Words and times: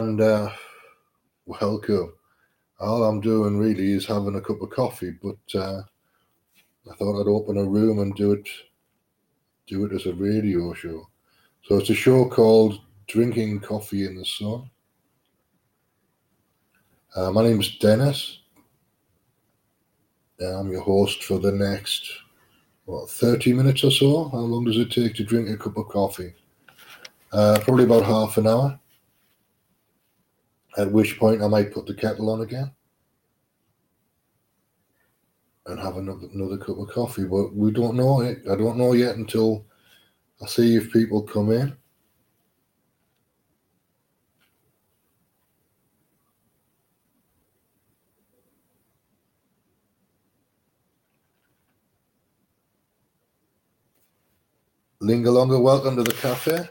and 0.00 0.20
uh, 0.20 0.48
welcome. 1.46 2.12
All 2.78 3.02
I'm 3.02 3.20
doing 3.20 3.58
really 3.58 3.94
is 3.94 4.06
having 4.06 4.36
a 4.36 4.40
cup 4.40 4.62
of 4.62 4.70
coffee, 4.70 5.10
but 5.20 5.58
uh, 5.58 5.82
I 6.88 6.94
thought 6.94 7.20
I'd 7.20 7.26
open 7.26 7.56
a 7.58 7.64
room 7.64 7.98
and 7.98 8.14
do 8.14 8.30
it, 8.30 8.48
do 9.66 9.86
it 9.86 9.92
as 9.92 10.06
a 10.06 10.12
radio 10.12 10.72
show. 10.72 11.08
So 11.64 11.78
it's 11.78 11.90
a 11.90 11.94
show 11.94 12.28
called 12.28 12.80
"Drinking 13.08 13.58
Coffee 13.58 14.06
in 14.06 14.16
the 14.16 14.24
Sun." 14.24 14.70
Uh, 17.16 17.32
my 17.32 17.42
name's 17.42 17.76
Dennis. 17.78 18.38
I'm 20.40 20.70
your 20.70 20.82
host 20.82 21.24
for 21.24 21.40
the 21.40 21.50
next 21.50 22.08
what 22.84 23.10
30 23.10 23.52
minutes 23.52 23.82
or 23.82 23.90
so. 23.90 24.28
How 24.28 24.38
long 24.38 24.62
does 24.64 24.76
it 24.76 24.92
take 24.92 25.16
to 25.16 25.24
drink 25.24 25.48
a 25.48 25.56
cup 25.56 25.76
of 25.76 25.88
coffee? 25.88 26.34
Uh, 27.32 27.58
probably 27.64 27.82
about 27.82 28.04
half 28.04 28.38
an 28.38 28.46
hour 28.46 28.78
at 30.78 30.90
which 30.92 31.18
point 31.18 31.42
I 31.42 31.48
might 31.48 31.72
put 31.74 31.86
the 31.86 31.94
kettle 31.94 32.30
on 32.30 32.42
again 32.42 32.70
and 35.66 35.78
have 35.78 35.96
another 35.96 36.28
another 36.32 36.56
cup 36.58 36.78
of 36.78 36.88
coffee. 36.88 37.24
But 37.24 37.54
we 37.54 37.72
don't 37.72 37.96
know 37.96 38.22
it. 38.22 38.38
I 38.50 38.56
don't 38.56 38.78
know 38.78 38.92
yet 38.92 39.16
until 39.16 39.66
I 40.42 40.46
see 40.46 40.76
if 40.76 40.92
people 40.92 41.22
come 41.22 41.52
in. 41.52 41.76
Lingalonga, 55.02 55.60
welcome 55.60 55.96
to 55.96 56.02
the 56.02 56.14
cafe. 56.14 56.68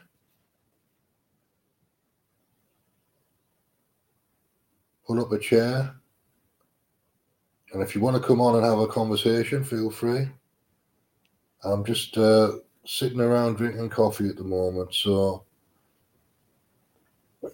Pull 5.18 5.26
up 5.26 5.32
a 5.32 5.40
chair. 5.40 5.96
And 7.74 7.82
if 7.82 7.96
you 7.96 8.02
want 8.02 8.16
to 8.22 8.26
come 8.26 8.40
on 8.40 8.56
and 8.56 8.66
have 8.66 8.80
a 8.80 8.88
conversation, 8.88 9.64
feel 9.64 9.90
free. 9.92 10.28
I'm 11.64 11.84
just 11.84 12.18
uh, 12.18 12.54
sitting 12.86 13.20
around 13.20 13.58
drinking 13.58 13.90
coffee 13.90 14.30
at 14.30 14.38
the 14.38 14.44
moment, 14.44 14.94
so 14.94 15.44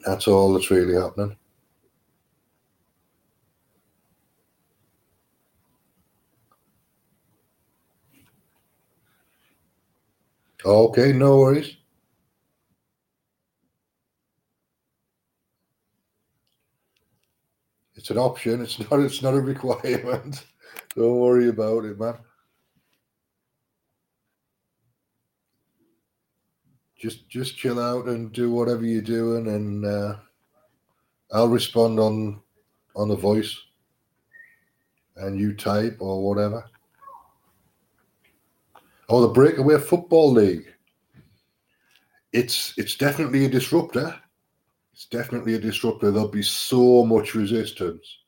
that's 0.06 0.28
all 0.28 0.54
that's 0.54 0.70
really 0.70 0.94
happening. 0.94 1.36
Okay, 10.66 11.12
no 11.12 11.40
worries. 11.40 11.76
It's 18.04 18.10
an 18.10 18.18
option. 18.18 18.62
It's 18.62 18.80
not. 18.80 19.00
It's 19.00 19.22
not 19.22 19.34
a 19.34 19.40
requirement. 19.54 20.44
Don't 20.94 21.20
worry 21.20 21.48
about 21.48 21.86
it, 21.86 21.98
man. 21.98 22.16
Just 27.00 27.30
just 27.30 27.56
chill 27.56 27.80
out 27.80 28.08
and 28.08 28.34
do 28.34 28.52
whatever 28.52 28.84
you're 28.84 29.02
doing, 29.02 29.48
and 29.48 29.86
uh, 29.86 30.16
I'll 31.32 31.48
respond 31.48 31.98
on 31.98 32.42
on 32.94 33.08
the 33.08 33.16
voice, 33.16 33.58
and 35.16 35.40
you 35.40 35.54
type 35.54 35.96
or 36.02 36.28
whatever. 36.28 36.70
Oh, 39.08 39.22
the 39.22 39.30
Breakaway 39.30 39.80
Football 39.80 40.34
League. 40.34 40.74
It's 42.34 42.74
it's 42.76 42.98
definitely 42.98 43.46
a 43.46 43.50
disruptor 43.50 44.20
it's 44.94 45.06
definitely 45.08 45.56
a 45.56 45.60
disruptor. 45.60 46.12
There'll 46.12 46.28
be 46.28 46.44
so 46.44 47.04
much 47.04 47.34
resistance. 47.34 48.20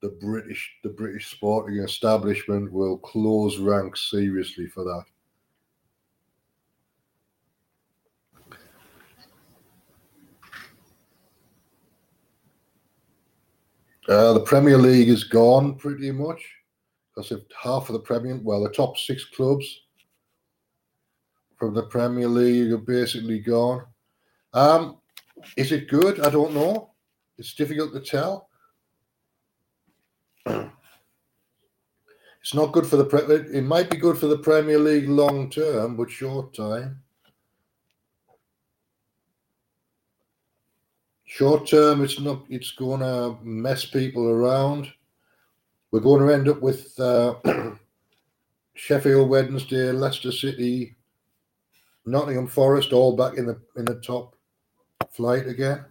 The 0.00 0.08
British, 0.20 0.76
the 0.82 0.90
British 0.90 1.30
sporting 1.30 1.78
establishment 1.78 2.72
will 2.72 2.98
close 2.98 3.58
ranks 3.58 4.10
seriously 4.10 4.66
for 4.66 4.84
that. 4.84 5.04
Uh, 14.06 14.34
the 14.34 14.40
Premier 14.40 14.76
League 14.76 15.08
is 15.08 15.24
gone 15.24 15.76
pretty 15.76 16.10
much 16.10 16.42
because 17.14 17.30
if 17.32 17.40
half 17.62 17.88
of 17.88 17.94
the 17.94 18.00
Premier, 18.00 18.38
well, 18.42 18.62
the 18.62 18.70
top 18.70 18.98
six 18.98 19.24
clubs 19.24 19.82
from 21.56 21.72
the 21.72 21.84
Premier 21.84 22.28
League 22.28 22.72
are 22.72 22.78
basically 22.78 23.38
gone. 23.38 23.84
Um, 24.52 24.98
is 25.56 25.72
it 25.72 25.88
good? 25.88 26.20
I 26.20 26.30
don't 26.30 26.54
know. 26.54 26.90
It's 27.38 27.54
difficult 27.54 27.92
to 27.92 28.00
tell. 28.00 28.48
It's 32.44 32.52
not 32.52 32.72
good 32.72 32.86
for 32.86 32.96
the 32.96 33.06
pre- 33.06 33.56
it 33.56 33.64
might 33.64 33.88
be 33.88 33.96
good 33.96 34.18
for 34.18 34.26
the 34.26 34.38
Premier 34.38 34.78
League 34.78 35.08
long 35.08 35.48
term, 35.48 35.96
but 35.96 36.10
short 36.10 36.52
time. 36.54 37.02
Short 41.24 41.66
term, 41.66 42.04
it's 42.04 42.20
not. 42.20 42.44
It's 42.50 42.72
going 42.72 43.00
to 43.00 43.38
mess 43.42 43.86
people 43.86 44.28
around. 44.28 44.92
We're 45.90 46.00
going 46.00 46.26
to 46.26 46.34
end 46.34 46.48
up 46.48 46.60
with 46.60 47.00
uh, 47.00 47.36
Sheffield 48.74 49.30
Wednesday, 49.30 49.90
Leicester 49.90 50.30
City, 50.30 50.96
Nottingham 52.04 52.46
Forest, 52.46 52.92
all 52.92 53.16
back 53.16 53.38
in 53.38 53.46
the 53.46 53.58
in 53.76 53.86
the 53.86 54.00
top 54.00 54.33
flight 55.12 55.46
again. 55.46 55.84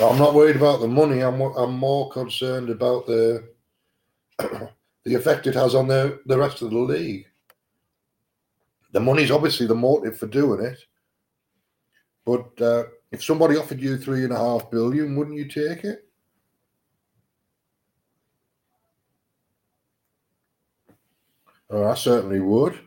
I'm 0.00 0.18
not 0.18 0.34
worried 0.34 0.56
about 0.56 0.80
the 0.80 0.88
money. 0.88 1.20
I'm 1.20 1.40
I'm 1.40 1.74
more 1.74 2.10
concerned 2.10 2.70
about 2.70 3.06
the 3.06 3.48
the 4.38 5.14
effect 5.14 5.46
it 5.46 5.54
has 5.54 5.74
on 5.74 5.86
the 5.86 6.20
the 6.26 6.38
rest 6.38 6.62
of 6.62 6.70
the 6.70 6.78
league. 6.78 7.26
The 8.92 9.00
money's 9.00 9.30
obviously 9.30 9.66
the 9.66 9.74
motive 9.74 10.18
for 10.18 10.26
doing 10.26 10.64
it, 10.64 10.78
but 12.24 12.60
uh, 12.60 12.84
if 13.10 13.22
somebody 13.22 13.56
offered 13.56 13.80
you 13.80 13.96
three 13.96 14.24
and 14.24 14.32
a 14.32 14.38
half 14.38 14.70
billion, 14.70 15.16
wouldn't 15.16 15.36
you 15.36 15.46
take 15.46 15.84
it? 15.84 16.06
I 21.70 21.94
certainly 21.94 22.40
would. 22.40 22.78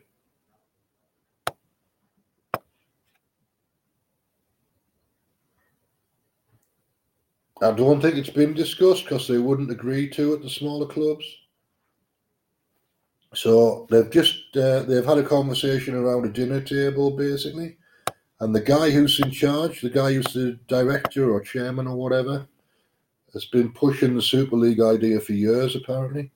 I 7.61 7.71
don't 7.71 8.01
think 8.01 8.15
it's 8.15 8.29
been 8.29 8.53
discussed 8.53 9.05
because 9.05 9.27
they 9.27 9.37
wouldn't 9.37 9.71
agree 9.71 10.09
to 10.09 10.33
it, 10.33 10.37
at 10.37 10.41
the 10.41 10.49
smaller 10.49 10.87
clubs. 10.87 11.25
So 13.33 13.87
they've 13.89 14.09
just 14.09 14.55
uh, 14.55 14.83
they've 14.83 15.05
had 15.05 15.17
a 15.17 15.23
conversation 15.23 15.95
around 15.95 16.25
a 16.25 16.29
dinner 16.29 16.61
table 16.61 17.11
basically, 17.11 17.77
and 18.39 18.53
the 18.53 18.61
guy 18.61 18.89
who's 18.89 19.19
in 19.19 19.31
charge, 19.31 19.81
the 19.81 19.89
guy 19.89 20.13
who's 20.13 20.33
the 20.33 20.59
director 20.67 21.31
or 21.31 21.41
chairman 21.41 21.87
or 21.87 21.95
whatever, 21.95 22.47
has 23.33 23.45
been 23.45 23.71
pushing 23.71 24.15
the 24.15 24.21
Super 24.21 24.55
League 24.55 24.81
idea 24.81 25.19
for 25.19 25.33
years 25.33 25.75
apparently. 25.75 26.31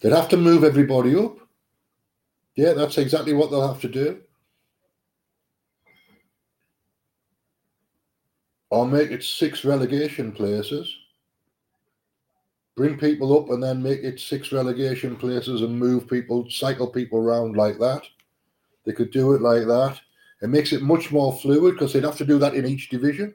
They'd 0.00 0.12
have 0.12 0.28
to 0.28 0.36
move 0.36 0.64
everybody 0.64 1.16
up. 1.16 1.38
Yeah, 2.56 2.74
that's 2.74 2.98
exactly 2.98 3.32
what 3.32 3.50
they'll 3.50 3.66
have 3.66 3.80
to 3.80 3.88
do. 3.88 4.20
Or 8.74 8.88
make 8.88 9.12
it 9.12 9.22
six 9.22 9.64
relegation 9.64 10.32
places. 10.32 10.92
Bring 12.74 12.98
people 12.98 13.38
up 13.38 13.50
and 13.50 13.62
then 13.62 13.80
make 13.80 14.02
it 14.02 14.18
six 14.18 14.50
relegation 14.50 15.14
places 15.14 15.62
and 15.62 15.78
move 15.78 16.08
people, 16.08 16.50
cycle 16.50 16.88
people 16.88 17.20
around 17.20 17.56
like 17.56 17.78
that. 17.78 18.02
They 18.84 18.92
could 18.92 19.12
do 19.12 19.34
it 19.34 19.42
like 19.42 19.68
that. 19.68 20.00
It 20.42 20.48
makes 20.48 20.72
it 20.72 20.82
much 20.82 21.12
more 21.12 21.32
fluid 21.38 21.74
because 21.74 21.92
they'd 21.92 22.02
have 22.02 22.16
to 22.16 22.24
do 22.24 22.36
that 22.40 22.56
in 22.56 22.66
each 22.66 22.88
division. 22.88 23.32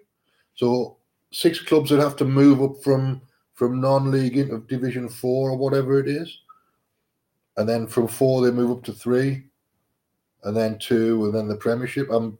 So 0.55 0.97
six 1.31 1.61
clubs 1.61 1.89
would 1.91 2.01
have 2.01 2.17
to 2.17 2.25
move 2.25 2.61
up 2.61 2.83
from 2.83 3.21
from 3.53 3.79
non-league 3.79 4.37
into 4.37 4.59
Division 4.67 5.07
Four 5.07 5.51
or 5.51 5.57
whatever 5.57 6.01
it 6.01 6.09
is, 6.09 6.39
and 7.55 7.67
then 7.67 7.87
from 7.87 8.07
four 8.07 8.41
they 8.41 8.51
move 8.51 8.71
up 8.71 8.83
to 8.85 8.93
three, 8.93 9.45
and 10.43 10.55
then 10.55 10.79
two, 10.79 11.25
and 11.25 11.33
then 11.33 11.47
the 11.47 11.55
Premiership. 11.55 12.09
I'm 12.09 12.37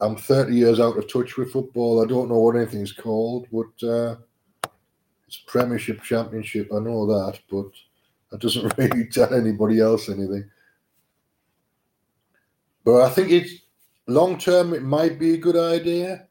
I'm 0.00 0.16
30 0.16 0.54
years 0.54 0.80
out 0.80 0.98
of 0.98 1.10
touch 1.10 1.36
with 1.36 1.52
football. 1.52 2.02
I 2.02 2.06
don't 2.06 2.28
know 2.28 2.38
what 2.38 2.56
anything's 2.56 2.92
called, 2.92 3.46
but 3.52 3.86
uh, 3.86 4.16
it's 5.26 5.36
Premiership, 5.46 6.02
Championship. 6.02 6.68
I 6.72 6.80
know 6.80 7.06
that, 7.06 7.38
but 7.50 7.66
that 8.30 8.40
doesn't 8.40 8.72
really 8.78 9.06
tell 9.06 9.32
anybody 9.32 9.80
else 9.80 10.08
anything. 10.08 10.50
But 12.84 13.02
I 13.02 13.10
think 13.10 13.30
it's 13.30 13.62
long 14.06 14.36
term, 14.36 14.74
it 14.74 14.82
might 14.82 15.18
be 15.18 15.34
a 15.34 15.38
good 15.38 15.56
idea. 15.56 16.26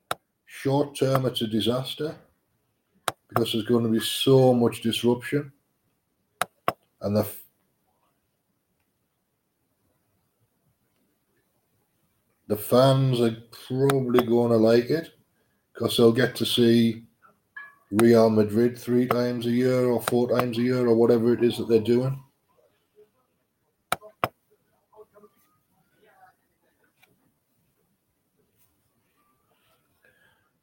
Short 0.46 0.96
term, 0.96 1.26
it's 1.26 1.42
a 1.42 1.48
disaster 1.48 2.16
because 3.28 3.54
there's 3.54 3.66
going 3.66 3.84
to 3.84 3.90
be 3.90 4.00
so 4.00 4.54
much 4.54 4.82
disruption. 4.82 5.52
And 7.02 7.16
the 7.16 7.28
the 12.48 12.58
fans 12.58 13.22
are 13.22 13.38
probably 13.68 14.26
going 14.26 14.52
to 14.52 14.58
like 14.58 14.90
it 14.90 15.12
because 15.74 15.96
they'll 15.98 16.12
get 16.12 16.36
to 16.36 16.46
see 16.46 17.04
Real 17.92 18.30
Madrid 18.30 18.78
three 18.78 19.08
times 19.08 19.46
a 19.46 19.52
year 19.52 19.86
or 19.86 20.02
four 20.02 20.30
times 20.30 20.58
a 20.58 20.62
year 20.62 20.88
or 20.88 20.96
whatever 20.96 21.34
it 21.34 21.44
is 21.44 21.58
that 21.58 21.68
they're 21.70 21.80
doing. 21.80 22.20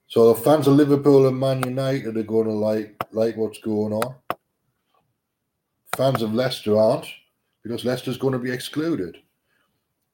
So 0.08 0.34
the 0.34 0.40
fans 0.40 0.66
of 0.66 0.74
Liverpool 0.74 1.28
and 1.28 1.38
Man 1.38 1.62
United 1.62 2.16
are 2.16 2.24
going 2.24 2.48
to 2.48 2.52
like 2.52 2.96
like 3.12 3.36
what's 3.36 3.60
going 3.60 3.92
on. 3.92 4.16
Fans 5.96 6.22
of 6.22 6.34
Leicester 6.34 6.76
aren't 6.76 7.06
because 7.62 7.84
Leicester's 7.84 8.18
going 8.18 8.32
to 8.32 8.38
be 8.38 8.50
excluded. 8.50 9.18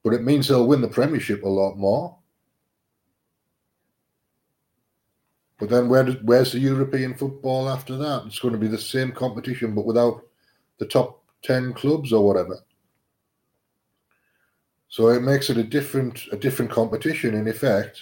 But 0.07 0.15
it 0.15 0.23
means 0.23 0.47
they'll 0.47 0.65
win 0.65 0.79
the 0.79 0.87
Premiership 0.87 1.43
a 1.43 1.49
lot 1.49 1.75
more. 1.75 2.17
But 5.59 5.67
then 5.69 5.89
where 5.89 6.05
does, 6.05 6.15
where's 6.23 6.53
the 6.53 6.59
European 6.59 7.13
football 7.13 7.67
after 7.67 7.97
that? 7.97 8.23
It's 8.25 8.39
going 8.39 8.53
to 8.53 8.57
be 8.57 8.69
the 8.69 8.77
same 8.77 9.11
competition, 9.11 9.75
but 9.75 9.85
without 9.85 10.25
the 10.77 10.85
top 10.85 11.25
10 11.43 11.73
clubs 11.73 12.13
or 12.13 12.25
whatever. 12.25 12.57
So 14.87 15.09
it 15.09 15.23
makes 15.23 15.49
it 15.49 15.57
a 15.57 15.63
different 15.63 16.21
a 16.31 16.37
different 16.37 16.71
competition 16.71 17.35
in 17.35 17.49
effect. 17.49 18.01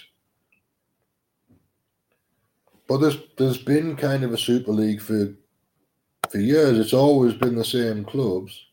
But 2.86 2.98
there's 2.98 3.18
there's 3.36 3.58
been 3.58 3.96
kind 3.96 4.22
of 4.22 4.32
a 4.32 4.38
super 4.38 4.70
league 4.70 5.00
for 5.00 5.34
for 6.30 6.38
years. 6.38 6.78
It's 6.78 6.92
always 6.92 7.34
been 7.34 7.56
the 7.56 7.64
same 7.64 8.04
clubs. 8.04 8.65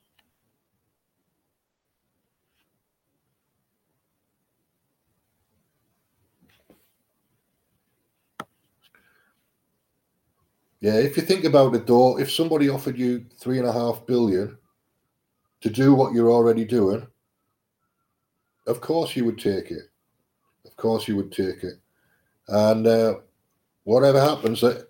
Yeah, 10.84 10.96
if 10.96 11.16
you 11.16 11.24
think 11.24 11.46
about 11.46 11.74
it 11.76 11.88
though, 11.88 12.20
if 12.20 12.30
somebody 12.30 12.68
offered 12.68 12.98
you 12.98 13.26
three 13.40 13.58
and 13.58 13.66
a 13.66 13.72
half 13.72 14.06
billion 14.06 14.58
to 15.62 15.70
do 15.70 15.94
what 15.94 16.14
you're 16.14 16.30
already 16.30 16.66
doing, 16.66 17.08
of 18.68 18.82
course 18.82 19.16
you 19.16 19.24
would 19.24 19.40
take 19.40 19.72
it. 19.72 19.84
Of 20.66 20.76
course 20.76 21.08
you 21.08 21.16
would 21.16 21.32
take 21.32 21.64
it. 21.64 21.76
And 22.50 22.86
uh, 22.86 23.16
whatever 23.86 24.20
happens, 24.20 24.60
that 24.60 24.90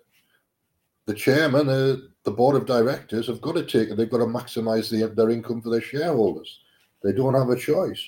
the 1.06 1.14
chairman, 1.14 1.68
uh, 1.68 1.98
the 2.24 2.32
board 2.32 2.56
of 2.56 2.66
directors 2.66 3.28
have 3.28 3.40
got 3.40 3.52
to 3.52 3.64
take 3.64 3.90
it. 3.90 3.96
They've 3.96 4.10
got 4.10 4.18
to 4.18 4.24
maximise 4.24 4.90
the, 4.90 5.06
their 5.14 5.30
income 5.30 5.62
for 5.62 5.70
their 5.70 5.80
shareholders. 5.80 6.58
They 7.04 7.12
don't 7.12 7.34
have 7.34 7.50
a 7.50 7.56
choice. 7.56 8.04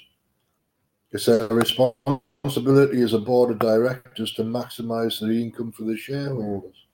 It's 1.12 1.26
their 1.26 1.46
responsibility 1.46 3.00
as 3.02 3.12
a 3.12 3.20
board 3.20 3.52
of 3.52 3.60
directors 3.60 4.32
to 4.32 4.42
maximise 4.42 5.20
the 5.20 5.40
income 5.40 5.70
for 5.70 5.84
the 5.84 5.96
shareholders. 5.96 6.85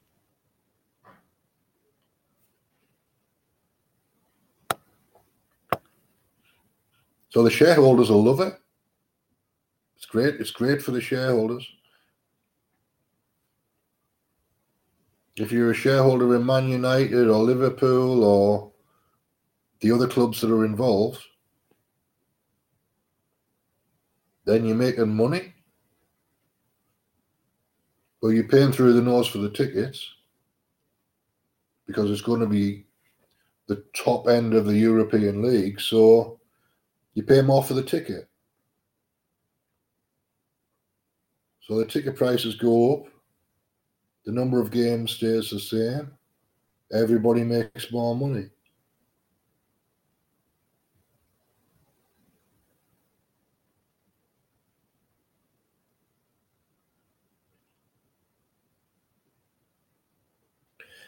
So 7.32 7.42
the 7.42 7.50
shareholders 7.50 8.10
will 8.10 8.22
love 8.22 8.40
it. 8.40 8.52
It's 9.96 10.04
great. 10.04 10.34
It's 10.34 10.50
great 10.50 10.82
for 10.82 10.90
the 10.90 11.00
shareholders. 11.00 11.66
If 15.36 15.50
you're 15.50 15.70
a 15.70 15.74
shareholder 15.74 16.36
in 16.36 16.44
Man 16.44 16.68
United 16.68 17.28
or 17.28 17.42
Liverpool 17.42 18.22
or 18.22 18.70
the 19.80 19.90
other 19.90 20.06
clubs 20.06 20.42
that 20.42 20.52
are 20.52 20.66
involved, 20.66 21.22
then 24.44 24.66
you're 24.66 24.76
making 24.76 25.16
money. 25.16 25.54
Well, 28.20 28.32
you're 28.32 28.44
paying 28.44 28.72
through 28.72 28.92
the 28.92 29.00
nose 29.00 29.26
for 29.26 29.38
the 29.38 29.48
tickets 29.48 30.06
because 31.86 32.10
it's 32.10 32.20
going 32.20 32.40
to 32.40 32.46
be 32.46 32.84
the 33.68 33.82
top 33.94 34.28
end 34.28 34.52
of 34.52 34.66
the 34.66 34.76
European 34.76 35.40
League. 35.40 35.80
So 35.80 36.38
you 37.14 37.22
pay 37.22 37.42
more 37.42 37.62
for 37.62 37.74
the 37.74 37.82
ticket. 37.82 38.28
So 41.62 41.78
the 41.78 41.86
ticket 41.86 42.16
prices 42.16 42.56
go 42.56 42.94
up. 42.94 43.06
The 44.24 44.32
number 44.32 44.60
of 44.60 44.70
games 44.70 45.12
stays 45.12 45.50
the 45.50 45.60
same. 45.60 46.10
Everybody 46.92 47.44
makes 47.44 47.90
more 47.92 48.14
money. 48.14 48.48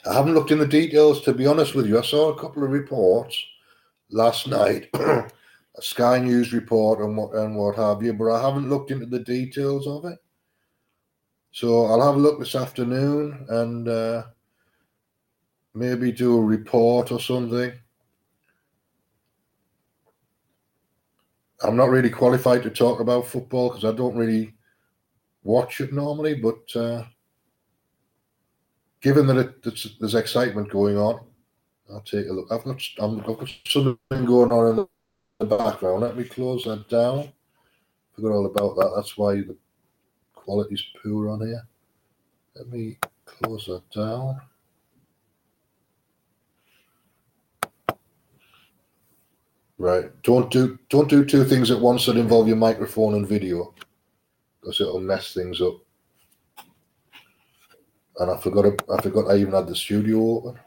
I 0.07 0.13
haven't 0.13 0.35
looked 0.35 0.51
in 0.51 0.59
the 0.59 0.67
details 0.67 1.23
to 1.23 1.33
be 1.33 1.47
honest 1.47 1.75
with 1.75 1.87
you. 1.87 1.99
I 1.99 2.03
saw 2.03 2.31
a 2.31 2.39
couple 2.39 2.63
of 2.63 2.71
reports 2.71 3.43
last 4.11 4.47
night 4.47 4.91
a 5.77 5.83
Sky 5.83 6.19
News 6.19 6.53
report 6.53 7.01
and 7.01 7.17
what 7.17 7.35
and 7.35 7.57
what 7.57 7.77
have 7.77 8.03
you, 8.03 8.13
but 8.13 8.31
I 8.31 8.41
haven't 8.41 8.71
looked 8.71 8.91
into 8.91 9.07
the 9.07 9.21
details 9.21 9.87
of 9.87 10.05
it. 10.05 10.19
So 11.51 11.87
I'll 11.87 12.05
have 12.05 12.17
a 12.17 12.19
look 12.19 12.39
this 12.39 12.55
afternoon 12.55 13.47
and 13.49 13.89
uh, 13.89 14.25
maybe 15.75 16.13
do 16.13 16.37
a 16.37 16.43
report 16.43 17.13
or 17.13 17.21
something. 17.21 17.73
I'm 21.63 21.77
not 21.77 21.91
really 21.91 22.11
qualified 22.11 22.63
to 22.65 22.71
talk 22.71 23.01
about 23.01 23.27
football 23.27 23.71
because 23.71 23.85
I 23.85 23.93
don't 23.93 24.17
really 24.17 24.55
watch 25.45 25.81
it 25.81 25.93
normally, 25.93 26.35
but 26.35 26.77
uh, 26.77 27.05
given 29.01 29.27
that 29.29 29.39
it, 29.39 29.99
there's 30.01 30.15
excitement 30.15 30.71
going 30.71 30.99
on, 30.99 31.21
I'll 31.91 32.01
take 32.01 32.27
a 32.29 32.33
look. 32.33 32.49
I've 32.51 32.65
got, 32.65 32.83
I've 33.01 33.25
got 33.25 33.49
something 33.67 33.99
going 34.11 34.53
on 34.53 34.89
the 35.39 35.47
background. 35.47 36.03
Let 36.03 36.17
me 36.17 36.25
close 36.25 36.65
that 36.65 36.89
down. 36.89 37.33
Forgot 38.15 38.33
all 38.33 38.47
about 38.47 38.77
that. 38.77 38.93
That's 38.95 39.17
why 39.17 39.37
the 39.37 39.57
quality's 40.35 40.85
poor 41.03 41.31
on 41.31 41.41
here. 41.47 41.67
Let 42.55 42.69
me 42.69 42.99
close 43.25 43.67
that 43.67 43.83
down. 43.91 44.41
Right. 49.77 50.11
Don't 50.23 50.51
do 50.51 50.79
don't 50.89 51.09
do 51.09 51.25
two 51.25 51.45
things 51.45 51.71
at 51.71 51.81
once 51.81 52.07
that 52.07 52.17
involve 52.17 52.47
your 52.47 52.57
microphone 52.57 53.15
and 53.15 53.29
video, 53.29 53.75
because 54.61 54.81
it'll 54.81 55.01
mess 55.01 55.35
things 55.35 55.61
up. 55.61 55.75
And 58.21 58.31
I 58.31 58.41
forgot 58.41 58.67
I 58.89 59.03
forgot 59.03 59.31
I 59.31 59.37
even 59.39 59.53
had 59.53 59.67
the 59.67 59.75
studio 59.75 60.21
open. 60.21 60.61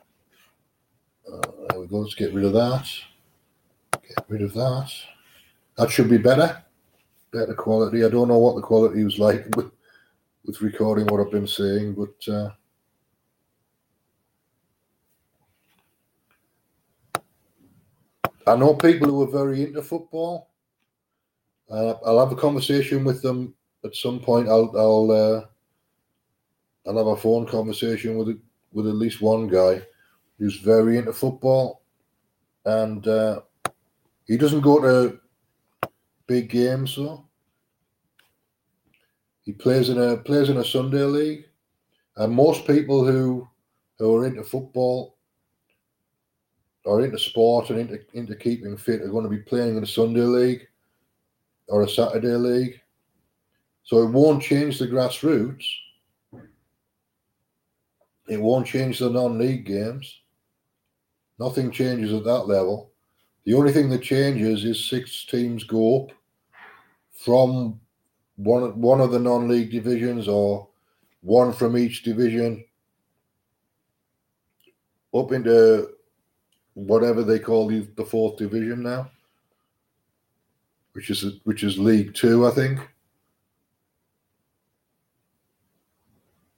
Uh, 1.32 1.52
there 1.70 1.80
we 1.80 1.88
go. 1.88 2.00
Let's 2.00 2.16
get 2.16 2.34
rid 2.34 2.44
of 2.44 2.54
that. 2.54 2.86
Get 4.08 4.26
rid 4.30 4.42
of 4.42 4.54
that. 4.54 4.92
That 5.78 5.92
should 5.92 6.10
be 6.10 6.18
better. 6.18 6.64
Better 7.32 7.54
quality. 7.54 8.04
I 8.06 8.10
don't 8.10 8.28
know 8.28 8.38
what 8.38 8.56
the 8.56 8.62
quality 8.62 9.04
was 9.04 9.20
like 9.20 9.46
with, 9.56 9.72
with 10.46 10.62
recording 10.62 11.08
what 11.08 11.20
I've 11.20 11.32
been 11.32 11.48
saying, 11.48 11.94
but 11.94 12.34
uh, 12.34 12.50
I 18.48 18.56
know 18.56 18.74
people 18.76 19.10
who 19.10 19.24
are 19.24 19.46
very 19.46 19.64
into 19.64 19.82
football. 19.82 20.50
Uh, 21.70 21.96
I'll 22.06 22.20
have 22.20 22.32
a 22.32 22.40
conversation 22.40 23.04
with 23.04 23.22
them 23.22 23.54
at 23.84 23.94
some 23.94 24.22
point. 24.22 24.48
I'll 24.48 24.72
I'll 24.78 25.12
uh, 25.12 25.46
I'll 26.88 26.98
have 26.98 27.08
a 27.08 27.18
phone 27.18 27.46
conversation 27.46 28.18
with 28.18 28.40
with 28.72 28.88
at 28.88 28.96
least 28.96 29.22
one 29.22 29.48
guy 29.48 29.82
who's 30.40 30.60
very 30.60 30.98
into 30.98 31.12
football, 31.12 31.82
and 32.64 33.06
uh, 33.06 33.42
he 34.28 34.38
doesn't 34.38 34.62
go 34.62 34.80
to 34.82 35.20
big 36.28 36.50
games 36.50 36.96
though. 36.96 37.26
He 39.44 39.54
plays 39.54 39.90
in 39.90 39.98
a 39.98 40.18
plays 40.18 40.50
in 40.50 40.58
a 40.58 40.66
Sunday 40.66 41.04
league, 41.04 41.46
and 42.18 42.34
most 42.34 42.68
people 42.68 43.06
who 43.06 43.48
who 43.98 44.16
are 44.16 44.26
into 44.26 44.44
football 44.44 45.18
or 46.84 47.02
into 47.02 47.18
sport 47.18 47.70
and 47.70 47.80
into 47.80 48.00
into 48.14 48.36
keeping 48.36 48.78
fit 48.78 49.02
are 49.02 49.10
going 49.10 49.24
to 49.24 49.30
be 49.30 49.38
playing 49.38 49.78
in 49.78 49.84
a 49.84 49.88
Sunday 49.88 50.22
league 50.22 50.68
or 51.70 51.84
a 51.84 51.90
Saturday 51.90 52.36
league. 52.36 52.82
So 53.84 54.04
it 54.04 54.12
won't 54.12 54.44
change 54.44 54.80
the 54.80 54.88
grassroots. 54.88 55.66
It 58.28 58.42
won't 58.42 58.68
change 58.68 59.00
the 59.00 59.10
non-league 59.10 59.66
games. 59.66 60.14
Nothing 61.40 61.72
changes 61.72 62.14
at 62.14 62.26
that 62.26 62.48
level. 62.48 62.92
The 63.48 63.54
only 63.54 63.72
thing 63.72 63.90
that 63.92 64.04
changes 64.04 64.66
is 64.66 64.90
six 64.90 65.24
teams 65.24 65.64
go 65.64 66.02
up 66.02 66.12
from 67.14 67.80
one 68.36 68.82
one 68.82 69.00
of 69.00 69.12
the 69.12 69.20
non-league 69.20 69.72
divisions 69.72 70.28
or 70.28 70.68
one 71.22 71.54
from 71.54 71.78
each 71.78 72.04
division 72.04 72.66
up 75.14 75.32
into 75.32 75.92
whatever 76.74 77.24
they 77.24 77.40
call 77.40 77.70
the, 77.70 77.88
the 77.96 78.04
fourth 78.04 78.36
division 78.36 78.84
now, 78.84 79.10
which 80.92 81.10
is 81.10 81.40
which 81.46 81.64
is 81.64 81.80
League 81.80 82.14
Two, 82.16 82.46
I 82.46 82.52
think, 82.52 82.80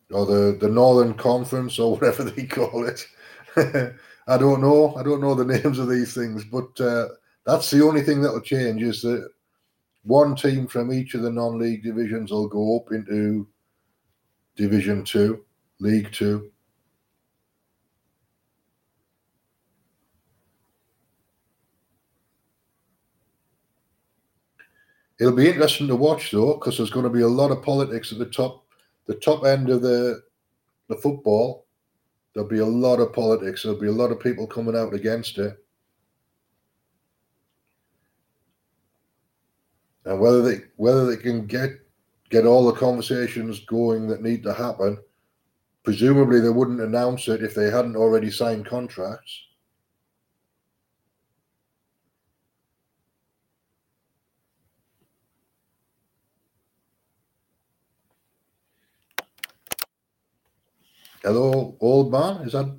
or 0.10 0.26
the 0.26 0.58
the 0.60 0.70
Northern 0.70 1.14
Conference 1.14 1.78
or 1.78 1.92
whatever 1.98 2.24
they 2.24 2.48
call 2.48 2.88
it. 2.88 3.06
I 4.30 4.38
don't 4.38 4.62
know. 4.62 4.94
I 4.96 5.02
don't 5.02 5.22
know 5.22 5.34
the 5.34 5.44
names 5.62 5.80
of 5.80 5.90
these 5.90 6.14
things, 6.14 6.44
but 6.46 6.80
uh, 6.80 7.08
that's 7.46 7.72
the 7.72 7.84
only 7.84 8.04
thing 8.04 8.22
that'll 8.22 8.42
change 8.42 8.84
is 8.84 9.02
that 9.02 9.28
one 10.04 10.36
team 10.36 10.68
from 10.68 10.94
each 10.94 11.16
of 11.16 11.24
the 11.24 11.32
non-league 11.32 11.84
divisions 11.84 12.32
will 12.32 12.48
go 12.48 12.78
up 12.78 12.92
into 12.92 13.48
Division 14.56 15.04
Two, 15.04 15.44
League 15.80 16.12
Two. 16.12 16.52
It'll 25.20 25.34
be 25.34 25.50
interesting 25.50 25.88
to 25.88 25.96
watch 25.96 26.32
though, 26.32 26.54
because 26.54 26.78
there's 26.78 26.92
going 26.92 27.04
to 27.04 27.10
be 27.10 27.22
a 27.22 27.28
lot 27.28 27.52
of 27.52 27.64
politics 27.64 28.12
at 28.12 28.20
the 28.20 28.26
top, 28.26 28.64
the 29.08 29.16
top 29.16 29.44
end 29.44 29.70
of 29.70 29.82
the 29.82 30.22
the 30.88 30.96
football. 30.98 31.66
There'll 32.40 32.50
be 32.50 32.60
a 32.60 32.66
lot 32.66 33.02
of 33.02 33.12
politics. 33.12 33.64
There'll 33.64 33.78
be 33.78 33.88
a 33.88 33.92
lot 33.92 34.14
of 34.14 34.20
people 34.22 34.48
coming 34.48 34.74
out 34.74 34.94
against 34.94 35.38
it. 35.40 35.62
And 40.06 40.22
whether 40.22 40.42
they 40.42 40.62
whether 40.78 41.06
they 41.06 41.22
can 41.22 41.48
get 41.48 41.72
get 42.30 42.46
all 42.46 42.66
the 42.66 42.80
conversations 42.80 43.60
going 43.66 44.08
that 44.08 44.22
need 44.22 44.44
to 44.44 44.54
happen, 44.54 45.00
presumably 45.84 46.40
they 46.40 46.48
wouldn't 46.48 46.80
announce 46.80 47.28
it 47.28 47.44
if 47.44 47.54
they 47.54 47.70
hadn't 47.70 47.98
already 47.98 48.32
signed 48.32 48.66
contracts. 48.66 49.42
Hello, 61.32 61.78
old 61.80 62.12
man. 62.12 62.38
Is 62.38 62.54
that 62.54 62.76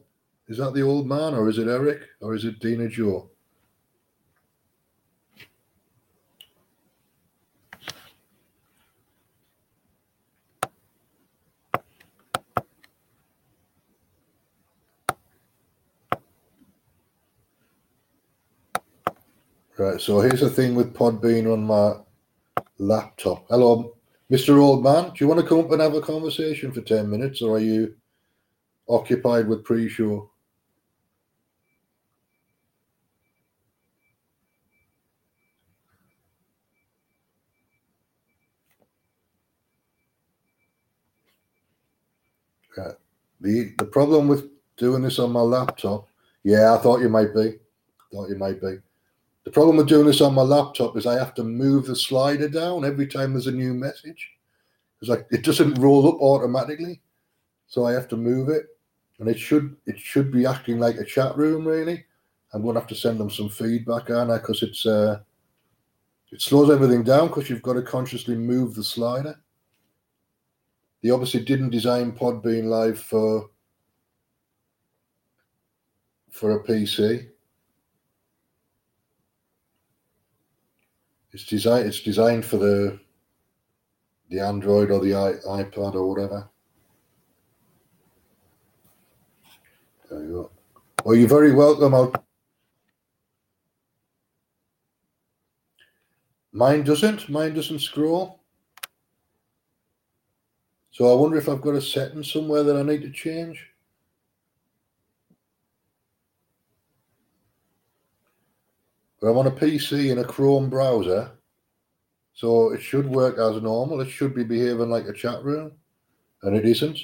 is 0.49 0.59
that 0.59 0.75
the 0.75 0.83
old 0.83 1.07
man, 1.07 1.35
or 1.35 1.49
is 1.49 1.59
it 1.59 1.69
Eric, 1.69 2.01
or 2.21 2.35
is 2.35 2.45
it 2.45 2.59
Dina 2.59 2.89
Joe? 2.89 3.31
Right, 19.79 20.01
so 20.01 20.19
here's 20.23 20.41
the 20.41 20.51
thing 20.51 20.75
with 20.75 20.93
Pod 20.93 21.23
Podbean 21.23 21.53
on 21.53 21.63
my 21.63 21.93
laptop. 22.79 23.47
Hello, 23.49 23.95
Mr. 24.29 24.61
Old 24.61 24.83
Man. 24.83 25.05
Do 25.05 25.25
you 25.25 25.29
want 25.29 25.41
to 25.41 25.47
come 25.47 25.61
up 25.61 25.71
and 25.71 25.81
have 25.81 25.95
a 25.95 26.01
conversation 26.01 26.73
for 26.73 26.81
10 26.81 27.09
minutes, 27.09 27.43
or 27.43 27.55
are 27.55 27.61
you 27.61 27.95
occupied 28.91 29.49
with 29.49 29.65
pre-show. 29.65 30.31
Yeah. 42.77 42.93
The 43.41 43.73
the 43.79 43.85
problem 43.85 44.29
with 44.29 44.49
doing 44.77 45.03
this 45.03 45.19
on 45.19 45.33
my 45.33 45.41
laptop, 45.41 46.09
yeah, 46.43 46.75
I 46.75 46.79
thought 46.79 47.01
you 47.01 47.09
might 47.09 47.35
be. 47.35 47.59
Thought 48.13 48.29
you 48.29 48.37
might 48.37 48.61
be. 48.61 48.79
The 49.45 49.51
problem 49.51 49.77
with 49.77 49.89
doing 49.89 50.07
this 50.07 50.21
on 50.21 50.35
my 50.35 50.43
laptop 50.43 50.97
is 50.97 51.07
I 51.07 51.19
have 51.19 51.35
to 51.35 51.45
move 51.45 51.87
the 51.87 51.97
slider 51.97 52.49
down 52.49 52.85
every 52.85 53.07
time 53.07 53.33
there's 53.33 53.47
a 53.47 53.53
new 53.53 53.73
message. 53.73 54.31
It's 55.01 55.09
like 55.09 55.27
it 55.31 55.45
doesn't 55.45 55.79
roll 55.79 56.09
up 56.09 56.21
automatically. 56.21 57.01
So 57.67 57.87
I 57.87 57.93
have 57.93 58.09
to 58.09 58.17
move 58.17 58.49
it 58.49 58.67
and 59.21 59.29
it 59.29 59.39
should 59.39 59.77
it 59.87 59.99
should 59.99 60.33
be 60.33 60.47
acting 60.47 60.79
like 60.79 60.97
a 60.97 61.05
chat 61.05 61.37
room 61.37 61.67
really. 61.67 62.05
I'm 62.53 62.63
going 62.63 62.75
to 62.75 62.81
have 62.81 62.89
to 62.89 62.97
send 62.97 63.21
them 63.21 63.31
some 63.31 63.49
feedback, 63.49 64.11
aren't 64.11 64.33
I? 64.33 64.39
Because 64.39 64.63
it's 64.65 64.85
uh, 64.85 65.21
it 66.33 66.43
slows 66.43 66.71
everything 66.71 67.05
down 67.05 67.29
because 67.29 67.49
you've 67.49 67.63
got 67.63 67.75
to 67.75 67.83
consciously 67.83 68.35
move 68.35 68.75
the 68.75 68.83
slider. 68.83 69.37
They 71.03 71.11
obviously 71.11 71.45
didn't 71.45 71.71
design 71.71 72.13
Podbean 72.13 72.65
Live 72.65 72.99
for 72.99 73.51
for 76.31 76.57
a 76.57 76.65
PC. 76.65 77.29
It's 81.33 81.45
designed. 81.45 81.87
It's 81.87 82.01
designed 82.01 82.45
for 82.45 82.57
the 82.57 82.99
the 84.31 84.41
Android 84.41 84.91
or 84.91 85.01
the 85.01 85.13
iPad 85.13 85.95
or 85.95 86.09
whatever. 86.09 86.50
There 90.11 90.25
you 90.25 90.33
go. 90.33 90.51
Well, 91.05 91.17
you're 91.17 91.29
very 91.29 91.53
welcome. 91.53 91.95
I'll... 91.95 92.13
Mine 96.53 96.83
doesn't. 96.83 97.29
Mine 97.29 97.55
doesn't 97.55 97.79
scroll. 97.79 98.41
So 100.91 101.11
I 101.11 101.21
wonder 101.21 101.39
if 101.39 101.49
I've 101.49 101.63
got 101.63 101.77
a 101.77 101.81
setting 101.81 102.25
somewhere 102.25 102.65
that 102.65 102.77
I 102.77 102.83
need 102.83 103.03
to 103.03 103.11
change. 103.11 103.65
But 109.21 109.29
I'm 109.29 109.39
on 109.39 109.47
a 109.47 109.53
PC 109.53 110.11
in 110.11 110.19
a 110.19 110.25
Chrome 110.25 110.69
browser, 110.69 111.31
so 112.33 112.73
it 112.73 112.81
should 112.81 113.07
work 113.07 113.39
as 113.39 113.63
normal. 113.63 114.01
It 114.01 114.09
should 114.09 114.35
be 114.35 114.45
behaving 114.45 114.91
like 114.91 115.07
a 115.07 115.13
chat 115.13 115.45
room, 115.45 115.73
and 116.43 116.57
it 116.57 116.65
isn't. 116.65 116.99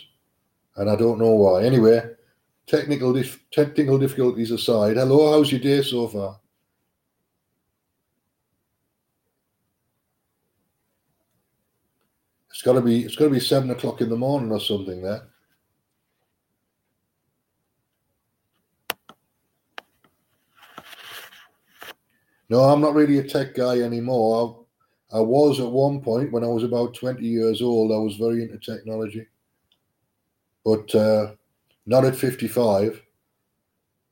And 0.76 0.90
I 0.90 0.96
don't 0.96 1.18
know 1.18 1.32
why. 1.32 1.62
Anyway, 1.62 2.15
technical 2.66 3.12
dif- 3.12 3.44
technical 3.50 3.98
difficulties 3.98 4.50
aside, 4.50 4.96
hello, 4.96 5.32
how's 5.32 5.50
your 5.50 5.60
day 5.60 5.82
so 5.82 6.08
far? 6.08 6.40
It's 12.50 12.62
got 12.62 12.72
to 12.72 12.80
be 12.80 13.04
it's 13.04 13.16
got 13.16 13.26
to 13.26 13.30
be 13.30 13.40
seven 13.40 13.70
o'clock 13.70 14.00
in 14.00 14.08
the 14.08 14.16
morning 14.16 14.50
or 14.50 14.60
something 14.60 15.02
there. 15.02 15.22
No, 22.48 22.60
I'm 22.60 22.80
not 22.80 22.94
really 22.94 23.18
a 23.18 23.24
tech 23.24 23.54
guy 23.54 23.80
anymore. 23.80 24.64
I, 25.12 25.18
I 25.18 25.20
was 25.20 25.60
at 25.60 25.70
one 25.70 26.00
point 26.00 26.32
when 26.32 26.44
I 26.44 26.48
was 26.48 26.62
about 26.62 26.94
20 26.94 27.26
years 27.26 27.60
old. 27.60 27.92
I 27.92 27.98
was 27.98 28.16
very 28.16 28.42
into 28.42 28.58
technology. 28.58 29.26
But 30.64 30.94
uh, 30.94 31.32
not 31.86 32.04
at 32.04 32.16
55. 32.16 33.00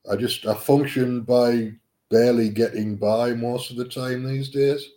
I 0.09 0.15
just 0.15 0.45
I 0.45 0.53
function 0.53 1.21
by 1.21 1.73
barely 2.09 2.49
getting 2.49 2.95
by 2.95 3.33
most 3.33 3.71
of 3.71 3.77
the 3.77 3.85
time 3.85 4.23
these 4.23 4.49
days 4.49 4.91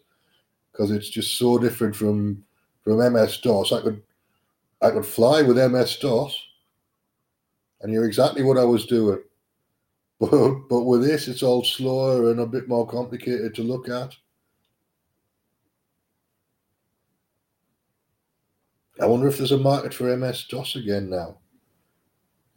because 0.71 0.91
it's 0.91 1.09
just 1.09 1.39
so 1.39 1.59
different 1.59 1.95
from 1.97 2.45
from 2.85 3.13
MS 3.13 3.39
DOS. 3.39 3.73
I 3.73 3.81
could 3.81 4.03
I 4.81 4.91
could 4.91 5.07
fly 5.07 5.43
with 5.43 5.59
MS 5.59 5.97
DOS, 5.99 6.39
and 7.81 7.93
you're 7.93 8.07
exactly 8.07 8.43
what 8.43 8.59
I 8.59 8.65
was 8.65 8.87
doing. 8.87 9.23
But 10.21 10.31
but 10.69 10.83
with 10.83 11.05
this, 11.05 11.29
it's 11.29 11.45
all 11.45 11.63
slower 11.63 12.33
and 12.33 12.41
a 12.41 12.47
bit 12.47 12.67
more 12.67 12.85
complicated 12.85 13.55
to 13.55 13.63
look 13.63 13.89
at. 13.89 14.17
I 19.01 19.07
wonder 19.07 19.29
if 19.29 19.39
there's 19.39 19.53
a 19.53 19.59
market 19.59 19.95
for 19.95 20.17
MS 20.17 20.47
DOS 20.51 20.75
again 20.75 21.09
now. 21.09 21.39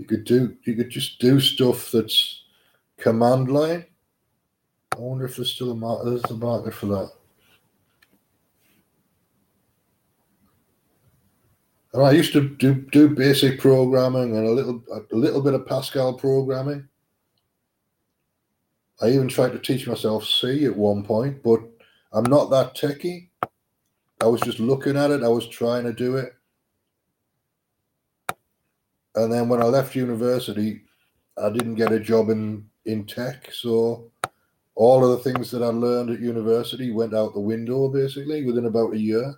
You 0.02 0.08
could 0.08 0.24
do 0.24 0.58
you 0.64 0.74
could 0.74 0.90
just 0.90 1.20
do 1.20 1.40
stuff 1.40 1.92
that's 1.92 2.42
command 2.98 3.52
line. 3.52 3.86
I 4.96 5.00
wonder 5.00 5.26
if 5.26 5.36
there's 5.36 5.54
still 5.54 5.70
a 5.70 5.76
market 5.76 6.10
there's 6.10 6.24
a 6.24 6.34
market 6.34 6.74
for 6.74 6.88
that. 6.88 7.12
And 11.94 12.02
I 12.02 12.14
used 12.14 12.34
to 12.34 12.50
do, 12.50 12.74
do 12.74 13.10
basic 13.10 13.60
programming 13.60 14.36
and 14.36 14.48
a 14.48 14.52
little 14.52 14.84
a 14.90 15.16
little 15.16 15.44
bit 15.44 15.54
of 15.54 15.68
Pascal 15.68 16.16
programming. 16.16 16.88
I 19.04 19.10
even 19.10 19.28
tried 19.28 19.52
to 19.52 19.60
teach 19.60 19.86
myself 19.86 20.26
C 20.26 20.66
at 20.66 20.76
one 20.76 21.04
point, 21.04 21.44
but 21.44 21.60
I'm 22.12 22.24
not 22.24 22.50
that 22.50 22.74
techy. 22.74 23.30
I 24.20 24.26
was 24.26 24.42
just 24.42 24.60
looking 24.60 24.98
at 24.98 25.12
it. 25.12 25.22
I 25.22 25.28
was 25.28 25.48
trying 25.48 25.84
to 25.84 25.94
do 25.94 26.18
it 26.18 26.34
and 29.16 29.32
then 29.32 29.50
when 29.50 29.62
I 29.62 29.66
left 29.66 29.96
university, 29.96 30.82
I 31.42 31.50
didn't 31.50 31.76
get 31.76 31.92
a 31.92 32.00
job 32.00 32.30
in 32.30 32.66
in 32.86 33.06
tech, 33.06 33.52
so 33.52 34.12
all 34.76 35.04
of 35.04 35.12
the 35.12 35.32
things 35.32 35.52
that 35.52 35.62
I 35.62 35.68
learned 35.68 36.10
at 36.10 36.20
university 36.20 36.92
went 36.92 37.14
out 37.14 37.34
the 37.34 37.40
window 37.40 37.90
basically 37.90 38.46
within 38.46 38.66
about 38.66 38.94
a 38.94 39.00
year. 39.00 39.36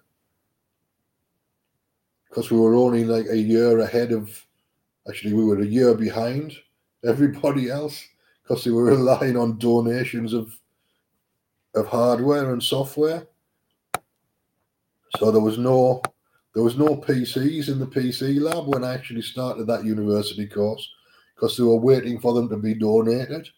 Because 2.30 2.50
we 2.50 2.58
were 2.58 2.76
only 2.76 3.04
like 3.04 3.26
a 3.30 3.38
year 3.38 3.80
ahead 3.80 4.12
of, 4.12 4.30
actually, 5.08 5.34
we 5.34 5.44
were 5.44 5.60
a 5.60 5.66
year 5.66 5.96
behind 5.96 6.54
everybody 7.06 7.70
else 7.70 8.08
because 8.42 8.64
they 8.64 8.72
were 8.72 8.86
relying 8.96 9.38
on 9.38 9.58
donations 9.58 10.34
of 10.34 10.58
of 11.76 11.88
hardware 11.88 12.54
and 12.54 12.62
software. 12.62 13.28
So 15.18 15.32
there 15.32 15.42
was 15.42 15.58
no 15.58 16.04
There 16.54 16.64
was 16.64 16.78
no 16.78 16.96
PCs 16.96 17.70
in 17.70 17.80
the 17.80 17.88
PC 17.88 18.40
lab 18.40 18.68
when 18.68 18.84
I 18.84 18.94
actually 18.94 19.24
started 19.24 19.66
that 19.68 19.86
university 19.86 20.48
course 20.48 20.88
because 21.34 21.58
they 21.58 21.64
were 21.64 21.78
waiting 21.78 22.20
for 22.20 22.34
them 22.34 22.48
to 22.50 22.58
be 22.58 22.76
donated. 22.76 23.50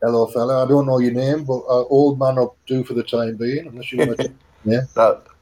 Hello, 0.00 0.26
fella. 0.28 0.64
I 0.64 0.68
don't 0.68 0.86
know 0.86 0.98
your 0.98 1.12
name, 1.12 1.44
but 1.44 1.58
uh, 1.58 1.84
old 1.88 2.18
man 2.18 2.38
up 2.38 2.56
do 2.66 2.84
for 2.84 2.94
the 2.94 3.02
time 3.02 3.36
being, 3.36 3.66
unless 3.66 3.92
you 3.92 3.98
want 3.98 4.16
to. 4.18 4.32
yeah. 4.64 4.80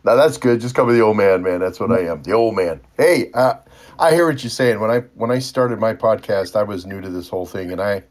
Now 0.09 0.15
that's 0.15 0.39
good. 0.39 0.59
Just 0.59 0.75
call 0.75 0.87
me 0.87 0.95
the 0.95 1.03
old 1.03 1.19
man, 1.19 1.43
man. 1.43 1.61
That's 1.61 1.79
what 1.79 1.93
I 1.93 2.01
am, 2.07 2.23
the 2.23 2.33
old 2.33 2.57
man. 2.57 2.81
Hey, 2.97 3.31
uh, 3.35 3.55
I 3.99 4.15
hear 4.15 4.27
what 4.27 4.43
you're 4.43 4.49
saying. 4.49 4.81
When 4.81 4.91
I 4.91 5.01
when 5.17 5.31
I 5.31 5.39
started 5.39 5.79
my 5.79 5.93
podcast, 5.93 6.57
I 6.57 6.63
was 6.63 6.87
new 6.87 7.03
to 7.03 7.11
this 7.11 7.29
whole 7.29 7.45
thing, 7.45 7.71
and 7.73 7.81
I 7.81 8.03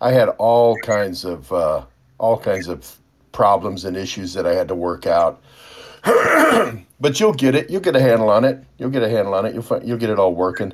I 0.00 0.10
had 0.10 0.30
all 0.30 0.76
kinds 0.78 1.24
of 1.24 1.52
uh, 1.52 1.84
all 2.18 2.38
kinds 2.38 2.66
of 2.66 2.98
problems 3.30 3.84
and 3.84 3.96
issues 3.96 4.34
that 4.34 4.46
I 4.46 4.54
had 4.54 4.66
to 4.66 4.74
work 4.74 5.06
out. 5.06 5.40
but 6.04 7.20
you'll 7.20 7.32
get 7.32 7.54
it. 7.54 7.70
You'll 7.70 7.82
get 7.82 7.94
a 7.94 8.00
handle 8.00 8.30
on 8.30 8.44
it. 8.44 8.64
You'll 8.78 8.90
get 8.90 9.04
a 9.04 9.08
handle 9.08 9.34
on 9.34 9.46
it. 9.46 9.54
You'll 9.54 9.62
find, 9.62 9.86
you'll 9.86 9.98
get 9.98 10.10
it 10.10 10.18
all 10.18 10.34
working. 10.34 10.72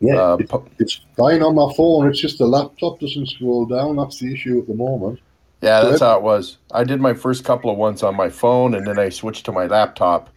Yeah, 0.00 0.20
Uh, 0.20 0.36
it's, 0.40 0.52
it's 0.78 1.00
fine 1.18 1.42
on 1.42 1.54
my 1.54 1.70
phone. 1.76 2.08
It's 2.08 2.20
just 2.20 2.38
the 2.38 2.46
laptop 2.46 2.98
doesn't 2.98 3.28
scroll 3.28 3.66
down. 3.66 3.96
That's 3.96 4.18
the 4.20 4.32
issue 4.32 4.58
at 4.58 4.66
the 4.66 4.74
moment. 4.74 5.20
Yeah, 5.64 5.82
that's 5.82 6.00
how 6.00 6.16
it 6.18 6.22
was. 6.22 6.58
I 6.72 6.84
did 6.84 7.00
my 7.00 7.14
first 7.14 7.42
couple 7.44 7.70
of 7.70 7.78
ones 7.78 8.02
on 8.02 8.14
my 8.14 8.28
phone, 8.28 8.74
and 8.74 8.86
then 8.86 8.98
I 8.98 9.08
switched 9.08 9.46
to 9.46 9.52
my 9.52 9.66
laptop. 9.66 10.28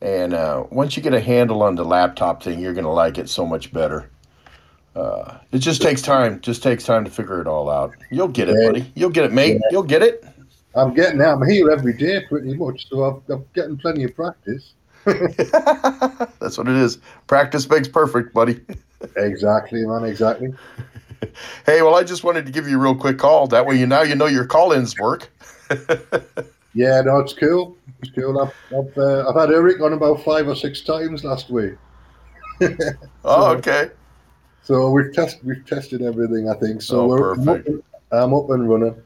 And 0.00 0.32
uh, 0.32 0.64
once 0.70 0.96
you 0.96 1.02
get 1.02 1.12
a 1.12 1.20
handle 1.20 1.62
on 1.62 1.74
the 1.74 1.84
laptop 1.84 2.42
thing, 2.42 2.60
you're 2.60 2.72
gonna 2.74 2.92
like 2.92 3.18
it 3.18 3.28
so 3.28 3.44
much 3.46 3.72
better. 3.72 4.10
Uh, 4.96 5.38
it 5.52 5.58
just 5.58 5.82
takes 5.82 6.00
time. 6.00 6.40
Just 6.40 6.62
takes 6.62 6.84
time 6.84 7.04
to 7.04 7.10
figure 7.10 7.40
it 7.40 7.46
all 7.46 7.68
out. 7.68 7.92
You'll 8.10 8.28
get 8.28 8.48
it, 8.48 8.56
Yeah. 8.58 8.68
buddy. 8.68 8.92
You'll 8.94 9.10
get 9.10 9.24
it, 9.24 9.32
mate. 9.32 9.60
You'll 9.70 9.82
get 9.82 10.02
it. 10.02 10.24
I'm 10.74 10.94
getting 10.94 11.18
there. 11.18 11.28
I'm 11.32 11.46
here 11.48 11.70
every 11.70 11.92
day 11.92 12.24
pretty 12.28 12.54
much, 12.56 12.88
so 12.88 13.04
I've, 13.04 13.30
I'm 13.30 13.44
getting 13.54 13.76
plenty 13.76 14.04
of 14.04 14.14
practice. 14.16 14.72
that's 15.04 16.56
what 16.58 16.68
it 16.68 16.76
is. 16.76 16.98
Practice 17.26 17.68
makes 17.68 17.88
perfect, 17.88 18.32
buddy. 18.32 18.60
Exactly, 19.18 19.84
man. 19.84 20.04
Exactly. 20.04 20.54
Hey, 21.66 21.82
well, 21.82 21.94
I 21.94 22.04
just 22.04 22.24
wanted 22.24 22.46
to 22.46 22.52
give 22.52 22.68
you 22.68 22.76
a 22.78 22.82
real 22.82 22.94
quick 22.94 23.18
call. 23.18 23.46
That 23.48 23.66
way, 23.66 23.76
you 23.78 23.86
now 23.86 24.02
you 24.02 24.14
know 24.14 24.26
your 24.26 24.46
call-ins 24.46 24.98
work. 24.98 25.30
Yeah, 26.76 27.02
no, 27.02 27.18
it's 27.20 27.32
cool. 27.32 27.76
It's 28.02 28.10
cool. 28.10 28.40
I've 28.40 28.52
I've, 28.76 28.98
uh, 28.98 29.28
I've 29.28 29.36
had 29.36 29.52
Eric 29.54 29.80
on 29.80 29.92
about 29.92 30.24
five 30.24 30.48
or 30.48 30.56
six 30.56 30.80
times 30.80 31.22
last 31.22 31.48
week, 31.48 31.74
Oh, 33.24 33.52
okay. 33.54 33.90
so 34.64 34.90
we've 34.90 35.12
test 35.12 35.38
we've 35.44 35.64
tested 35.66 36.02
everything. 36.02 36.48
I 36.50 36.54
think 36.54 36.82
so. 36.82 37.02
Oh, 37.02 37.06
we're, 37.06 37.34
I'm, 37.34 37.40
up, 37.48 37.56
perfect. 37.58 37.68
and- 37.68 37.82
I'm 38.10 38.34
up 38.34 38.50
and 38.50 38.68
running. 38.68 38.96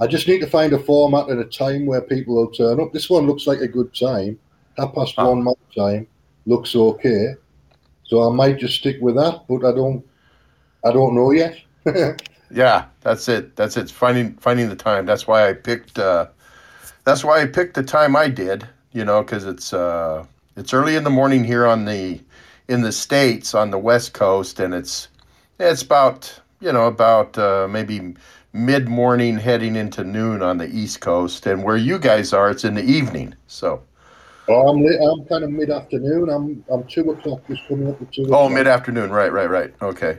I 0.00 0.08
just 0.08 0.26
need 0.26 0.40
to 0.40 0.48
find 0.48 0.72
a 0.72 0.80
format 0.80 1.28
and 1.28 1.38
a 1.38 1.44
time 1.44 1.86
where 1.86 2.00
people 2.00 2.34
will 2.34 2.50
turn 2.50 2.80
up. 2.80 2.92
This 2.92 3.08
one 3.08 3.28
looks 3.28 3.46
like 3.46 3.60
a 3.60 3.68
good 3.68 3.94
time. 3.94 4.36
Half 4.76 4.92
past 4.96 5.14
Ah. 5.16 5.28
one 5.28 5.44
my 5.44 5.52
time 5.76 6.08
looks 6.46 6.74
okay, 6.74 7.34
so 8.02 8.28
I 8.28 8.34
might 8.34 8.58
just 8.58 8.74
stick 8.80 8.96
with 9.00 9.14
that. 9.14 9.44
But 9.48 9.64
I 9.64 9.72
don't, 9.76 10.04
I 10.84 10.92
don't 10.92 11.14
know 11.14 11.30
yet. 11.32 11.56
Yeah, 12.50 12.86
that's 13.02 13.28
it. 13.28 13.56
That's 13.56 13.76
it. 13.76 13.82
It's 13.82 13.92
finding 13.92 14.34
finding 14.36 14.68
the 14.70 14.76
time. 14.76 15.06
That's 15.06 15.26
why 15.26 15.48
I 15.48 15.54
picked. 15.54 15.98
Uh, 15.98 16.28
that's 17.04 17.24
why 17.24 17.42
I 17.42 17.46
picked 17.46 17.74
the 17.74 17.82
time 17.82 18.16
I 18.16 18.28
did. 18.28 18.68
You 18.92 19.04
know, 19.04 19.22
because 19.22 19.44
it's 19.46 19.72
uh, 19.74 20.26
it's 20.56 20.74
early 20.74 20.96
in 20.96 21.04
the 21.04 21.10
morning 21.10 21.44
here 21.44 21.66
on 21.66 21.86
the 21.86 22.20
in 22.68 22.82
the 22.82 22.92
states 22.92 23.54
on 23.54 23.70
the 23.70 23.78
west 23.78 24.14
coast, 24.14 24.60
and 24.60 24.74
it's 24.74 25.08
it's 25.60 25.82
about 25.82 26.40
you 26.60 26.72
know 26.72 26.86
about 26.88 27.38
uh, 27.38 27.68
maybe 27.70 28.14
mid 28.52 28.88
morning 28.88 29.38
heading 29.38 29.76
into 29.76 30.04
noon 30.04 30.42
on 30.42 30.58
the 30.58 30.68
east 30.68 31.00
coast, 31.00 31.46
and 31.46 31.64
where 31.64 31.76
you 31.78 31.98
guys 31.98 32.32
are, 32.32 32.50
it's 32.50 32.64
in 32.64 32.74
the 32.74 32.84
evening. 32.84 33.34
So 33.48 33.82
Oh, 34.48 34.68
I'm 34.68 34.84
I'm 34.86 35.26
kind 35.26 35.44
of 35.44 35.50
mid 35.50 35.70
afternoon. 35.70 36.28
I'm 36.30 36.64
I'm 36.70 36.84
two 36.88 37.10
o'clock 37.12 37.42
just 37.48 37.66
coming 37.68 37.90
up 37.90 37.98
to 38.00 38.06
two. 38.06 38.32
oh, 38.32 38.48
o'clock. 38.48 38.50
mid 38.50 38.66
afternoon. 38.68 39.10
Right, 39.10 39.32
right, 39.32 39.50
right. 39.50 39.74
Okay. 39.82 40.18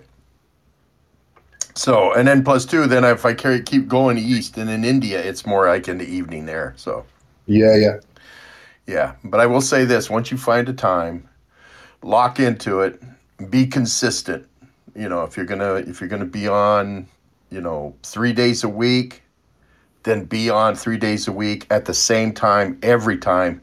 So 1.76 2.14
and 2.14 2.28
then 2.28 2.44
plus 2.44 2.66
two, 2.66 2.86
then 2.88 3.04
if 3.04 3.26
I 3.26 3.34
carry 3.34 3.62
keep 3.62 3.88
going 3.88 4.18
east, 4.18 4.58
and 4.58 4.70
in 4.70 4.84
India, 4.84 5.20
it's 5.22 5.46
more 5.46 5.68
like 5.68 5.88
in 5.88 5.98
the 5.98 6.06
evening 6.06 6.46
there. 6.46 6.74
So. 6.78 7.06
Yeah, 7.46 7.76
yeah. 7.76 7.98
Yeah, 8.86 9.16
but 9.24 9.40
I 9.40 9.46
will 9.46 9.62
say 9.62 9.86
this: 9.86 10.10
once 10.10 10.32
you 10.32 10.38
find 10.38 10.68
a 10.70 10.74
time, 10.74 11.28
lock 12.02 12.40
into 12.40 12.82
it, 12.82 13.02
be 13.50 13.66
consistent. 13.66 14.46
You 14.96 15.10
know, 15.10 15.24
if 15.24 15.36
you're 15.38 15.46
gonna 15.46 15.76
if 15.76 16.00
you're 16.00 16.10
gonna 16.10 16.26
be 16.26 16.48
on, 16.48 17.08
you 17.50 17.62
know, 17.62 17.96
three 18.04 18.34
days 18.34 18.64
a 18.64 18.70
week, 18.70 19.24
then 20.04 20.26
be 20.26 20.50
on 20.50 20.76
three 20.76 20.98
days 20.98 21.28
a 21.28 21.32
week 21.32 21.66
at 21.70 21.86
the 21.86 21.94
same 21.94 22.34
time 22.34 22.78
every 22.84 23.18
time, 23.18 23.62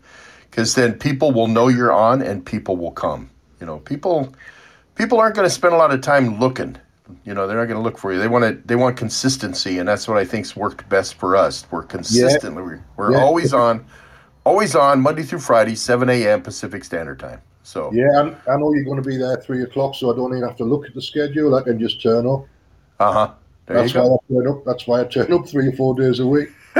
because 0.50 0.74
then 0.74 0.94
people 0.94 1.32
will 1.32 1.48
know 1.48 1.68
you're 1.68 1.92
on 1.92 2.22
and 2.22 2.44
people 2.44 2.76
will 2.76 2.92
come. 2.92 3.30
You 3.60 3.66
know, 3.66 3.78
people 3.78 4.32
people 4.94 5.20
aren't 5.20 5.36
going 5.36 5.46
to 5.48 5.54
spend 5.54 5.74
a 5.74 5.76
lot 5.76 5.92
of 5.92 6.00
time 6.00 6.40
looking. 6.40 6.76
You 7.24 7.34
know, 7.34 7.46
they're 7.46 7.56
not 7.56 7.66
going 7.66 7.76
to 7.78 7.82
look 7.82 7.98
for 7.98 8.12
you. 8.12 8.18
They 8.18 8.28
want 8.28 8.44
to 8.44 8.60
they 8.66 8.76
want 8.76 8.96
consistency, 8.96 9.78
and 9.78 9.88
that's 9.88 10.06
what 10.08 10.16
I 10.18 10.24
think's 10.24 10.56
worked 10.56 10.88
best 10.88 11.14
for 11.14 11.36
us. 11.36 11.66
We're 11.70 11.82
consistently 11.82 12.62
we're, 12.62 12.80
we're 12.96 13.12
Yeah. 13.12 13.18
always 13.18 13.52
on, 13.52 13.84
always 14.44 14.74
on 14.74 15.00
Monday 15.00 15.22
through 15.22 15.40
Friday, 15.40 15.74
seven 15.74 16.08
a.m. 16.10 16.42
Pacific 16.42 16.84
Standard 16.84 17.18
Time. 17.18 17.40
So 17.62 17.90
Yeah, 17.92 18.06
I'm, 18.18 18.36
I 18.48 18.56
know 18.56 18.72
you're 18.74 18.84
going 18.84 19.02
to 19.02 19.08
be 19.08 19.16
there 19.16 19.36
three 19.36 19.62
o'clock, 19.62 19.94
so 19.94 20.12
I 20.12 20.16
don't 20.16 20.32
even 20.36 20.46
have 20.48 20.56
to 20.58 20.64
look 20.64 20.86
at 20.86 20.94
the 20.94 21.02
schedule. 21.02 21.54
I 21.54 21.62
can 21.62 21.78
just 21.78 22.02
turn 22.02 22.26
up. 22.26 22.46
uh 22.98 23.12
huh. 23.12 23.34
That's 23.66 23.94
why 23.94 24.00
go. 24.02 24.14
I 24.28 24.32
turn 24.32 24.48
up. 24.48 24.64
That's 24.64 24.86
why 24.86 25.00
I 25.00 25.04
turn 25.04 25.32
up 25.32 25.46
three 25.48 25.68
or 25.68 25.72
four 25.72 25.94
days 25.94 26.18
a 26.18 26.26
week. 26.26 26.48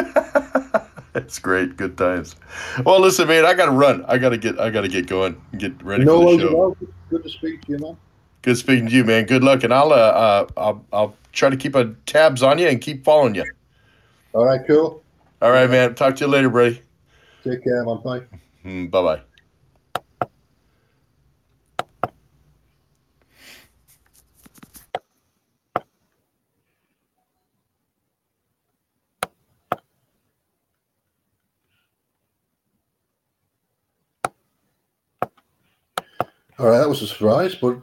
That's 1.12 1.38
great. 1.38 1.76
Good 1.76 1.96
times. 1.98 2.36
Well, 2.84 3.00
listen, 3.00 3.26
man, 3.28 3.44
I 3.44 3.54
got 3.54 3.66
to 3.66 3.72
run. 3.72 4.04
I 4.06 4.18
got 4.18 4.30
to 4.30 4.36
get 4.38 4.58
I 4.60 4.70
got 4.70 4.82
to 4.82 4.88
get 4.88 5.06
going. 5.06 5.40
Get 5.58 5.80
ready 5.82 6.04
no 6.04 6.22
for 6.22 6.36
the 6.36 6.48
show. 6.48 6.76
Good 7.10 7.22
to 7.24 7.28
speak 7.28 7.62
to 7.66 7.72
you, 7.72 7.78
man. 7.78 7.96
Good 8.42 8.56
speaking 8.56 8.86
to 8.86 8.92
you, 8.92 9.04
man. 9.04 9.26
Good 9.26 9.44
luck, 9.44 9.64
and 9.64 9.74
I'll 9.74 9.92
uh, 9.92 9.96
uh 9.96 10.46
I'll 10.56 10.86
I'll 10.92 11.16
try 11.32 11.50
to 11.50 11.56
keep 11.56 11.74
a 11.74 11.94
tabs 12.06 12.42
on 12.42 12.58
you 12.58 12.68
and 12.68 12.80
keep 12.80 13.04
following 13.04 13.34
you. 13.34 13.44
All 14.32 14.46
right, 14.46 14.60
cool. 14.66 15.02
All 15.42 15.50
right, 15.50 15.68
man. 15.68 15.94
Talk 15.94 16.16
to 16.16 16.24
you 16.24 16.30
later, 16.30 16.48
buddy. 16.48 16.82
Take 17.44 17.64
care, 17.64 17.84
man. 17.84 18.00
Bye. 18.02 18.22
Mm, 18.64 18.90
bye 18.90 19.02
bye. 19.02 19.20
All 36.58 36.66
right, 36.66 36.78
that 36.78 36.88
was 36.88 37.00
a 37.00 37.06
surprise, 37.06 37.54
but 37.54 37.80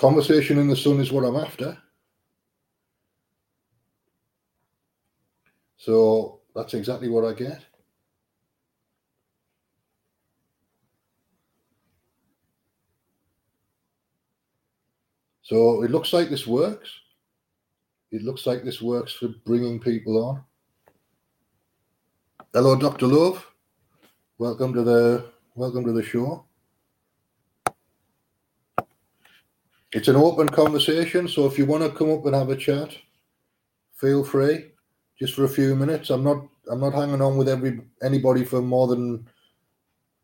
conversation 0.00 0.58
in 0.58 0.66
the 0.66 0.74
sun 0.74 0.98
is 0.98 1.12
what 1.12 1.24
I'm 1.24 1.36
after. 1.36 1.76
So 5.76 6.40
that's 6.54 6.72
exactly 6.72 7.10
what 7.10 7.26
I 7.26 7.34
get. 7.34 7.62
So 15.42 15.82
it 15.82 15.90
looks 15.90 16.14
like 16.14 16.30
this 16.30 16.46
works. 16.46 16.88
It 18.10 18.22
looks 18.22 18.46
like 18.46 18.64
this 18.64 18.80
works 18.80 19.12
for 19.12 19.28
bringing 19.44 19.78
people 19.78 20.24
on. 20.24 20.42
Hello, 22.54 22.74
Dr. 22.74 23.06
Love. 23.06 23.46
Welcome 24.38 24.72
to 24.72 24.82
the 24.82 25.26
welcome 25.56 25.84
to 25.84 25.92
the 25.92 26.02
show. 26.02 26.46
It's 29.92 30.08
an 30.08 30.16
open 30.16 30.48
conversation, 30.48 31.26
so 31.26 31.46
if 31.46 31.58
you 31.58 31.66
want 31.66 31.82
to 31.82 31.90
come 31.90 32.12
up 32.12 32.24
and 32.24 32.34
have 32.34 32.48
a 32.50 32.56
chat, 32.56 32.96
feel 33.96 34.24
free. 34.24 34.66
Just 35.18 35.34
for 35.34 35.44
a 35.44 35.48
few 35.48 35.74
minutes. 35.74 36.10
I'm 36.10 36.24
not 36.24 36.46
I'm 36.70 36.80
not 36.80 36.94
hanging 36.94 37.20
on 37.20 37.36
with 37.36 37.48
every 37.48 37.80
anybody 38.02 38.44
for 38.44 38.62
more 38.62 38.86
than 38.86 39.28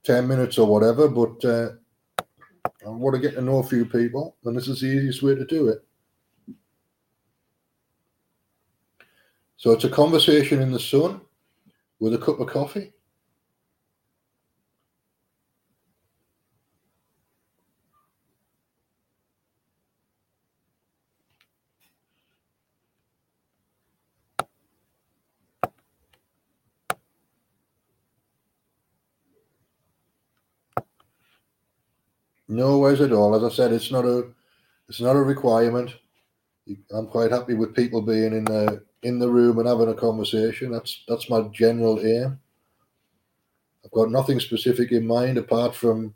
ten 0.04 0.26
minutes 0.28 0.56
or 0.56 0.66
whatever, 0.66 1.08
but 1.08 1.44
uh, 1.44 1.70
I 2.86 2.88
want 2.88 3.14
to 3.14 3.20
get 3.20 3.34
to 3.34 3.42
know 3.42 3.58
a 3.58 3.62
few 3.64 3.84
people, 3.84 4.36
and 4.44 4.56
this 4.56 4.68
is 4.68 4.80
the 4.80 4.86
easiest 4.86 5.22
way 5.22 5.34
to 5.34 5.44
do 5.44 5.68
it. 5.68 5.84
So 9.56 9.72
it's 9.72 9.84
a 9.84 9.90
conversation 9.90 10.62
in 10.62 10.70
the 10.70 10.78
sun 10.78 11.20
with 11.98 12.14
a 12.14 12.18
cup 12.18 12.40
of 12.40 12.48
coffee. 12.48 12.92
No 32.48 32.78
worries 32.78 33.00
at 33.00 33.12
all. 33.12 33.34
As 33.34 33.42
I 33.42 33.54
said, 33.54 33.72
it's 33.72 33.90
not 33.90 34.04
a 34.04 34.28
it's 34.88 35.00
not 35.00 35.16
a 35.16 35.22
requirement. 35.22 35.94
I'm 36.92 37.06
quite 37.08 37.30
happy 37.30 37.54
with 37.54 37.74
people 37.74 38.02
being 38.02 38.32
in 38.32 38.44
the 38.44 38.84
in 39.02 39.18
the 39.18 39.28
room 39.28 39.58
and 39.58 39.68
having 39.68 39.88
a 39.88 39.94
conversation. 39.94 40.70
That's 40.70 41.04
that's 41.08 41.30
my 41.30 41.42
general 41.52 42.04
aim. 42.04 42.38
I've 43.84 43.90
got 43.92 44.10
nothing 44.10 44.40
specific 44.40 44.92
in 44.92 45.06
mind 45.06 45.38
apart 45.38 45.74
from 45.74 46.14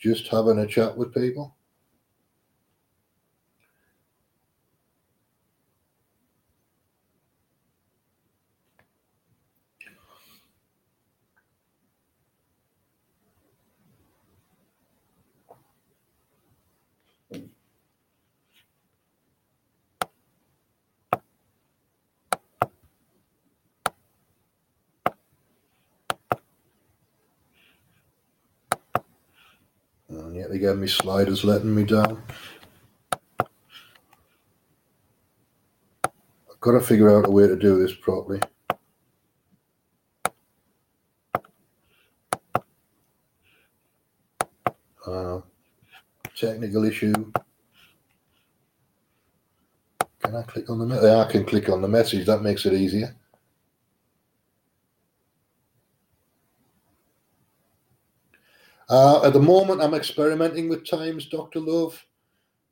just 0.00 0.28
having 0.28 0.58
a 0.58 0.66
chat 0.66 0.96
with 0.96 1.14
people. 1.14 1.56
And 30.30 30.38
yet 30.38 30.52
again, 30.52 30.78
my 30.78 30.86
slider's 30.86 31.42
letting 31.42 31.74
me 31.74 31.82
down. 31.82 32.22
I've 33.40 33.48
got 36.60 36.70
to 36.70 36.80
figure 36.80 37.10
out 37.10 37.26
a 37.26 37.30
way 37.32 37.48
to 37.48 37.56
do 37.56 37.82
this 37.82 37.92
properly. 37.92 38.40
Uh, 45.04 45.40
technical 46.36 46.84
issue. 46.84 47.32
Can 50.22 50.36
I 50.36 50.42
click 50.42 50.70
on 50.70 50.78
the 50.78 50.86
message? 50.86 51.10
I 51.10 51.28
can 51.28 51.44
click 51.44 51.68
on 51.68 51.82
the 51.82 51.88
message. 51.88 52.26
That 52.26 52.42
makes 52.42 52.64
it 52.66 52.74
easier. 52.74 53.16
Uh, 58.90 59.22
at 59.24 59.32
the 59.32 59.40
moment, 59.40 59.80
I'm 59.80 59.94
experimenting 59.94 60.68
with 60.68 60.84
times, 60.84 61.26
Dr. 61.26 61.60
Love. 61.60 62.04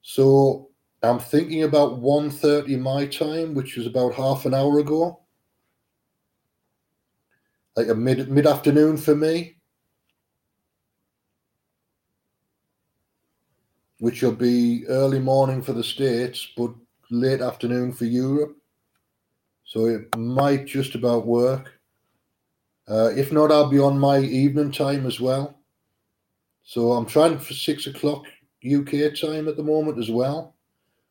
So 0.02 0.68
I'm 1.04 1.20
thinking 1.20 1.62
about 1.62 2.00
1.30 2.00 2.80
my 2.80 3.06
time, 3.06 3.54
which 3.54 3.78
is 3.78 3.86
about 3.86 4.14
half 4.14 4.44
an 4.44 4.52
hour 4.52 4.80
ago. 4.80 5.20
Like 7.76 7.86
a 7.86 7.94
mid 7.94 8.28
mid 8.28 8.48
afternoon 8.48 8.96
for 8.96 9.14
me. 9.14 9.58
Which 14.00 14.22
will 14.22 14.32
be 14.32 14.84
early 14.88 15.20
morning 15.20 15.62
for 15.62 15.72
the 15.72 15.84
States, 15.84 16.48
but 16.56 16.72
late 17.12 17.40
afternoon 17.40 17.92
for 17.92 18.06
Europe. 18.06 18.56
So 19.64 19.86
it 19.86 20.16
might 20.16 20.66
just 20.66 20.96
about 20.96 21.26
work. 21.26 21.78
Uh, 22.88 23.12
if 23.16 23.30
not, 23.30 23.52
I'll 23.52 23.70
be 23.70 23.78
on 23.78 23.98
my 23.98 24.18
evening 24.18 24.72
time 24.72 25.06
as 25.06 25.20
well. 25.20 25.57
So 26.68 26.92
I'm 26.92 27.06
trying 27.06 27.38
for 27.38 27.54
six 27.54 27.86
o'clock 27.86 28.26
UK 28.62 29.18
time 29.18 29.48
at 29.48 29.56
the 29.56 29.62
moment 29.62 29.98
as 29.98 30.10
well. 30.10 30.54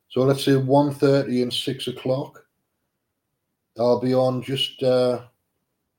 So 0.10 0.22
let's 0.22 0.46
say 0.46 0.52
1.30 0.52 1.42
and 1.42 1.52
six 1.52 1.88
o'clock. 1.88 2.46
I'll 3.80 4.00
be 4.00 4.14
on 4.14 4.44
just 4.44 4.84
uh, 4.84 5.22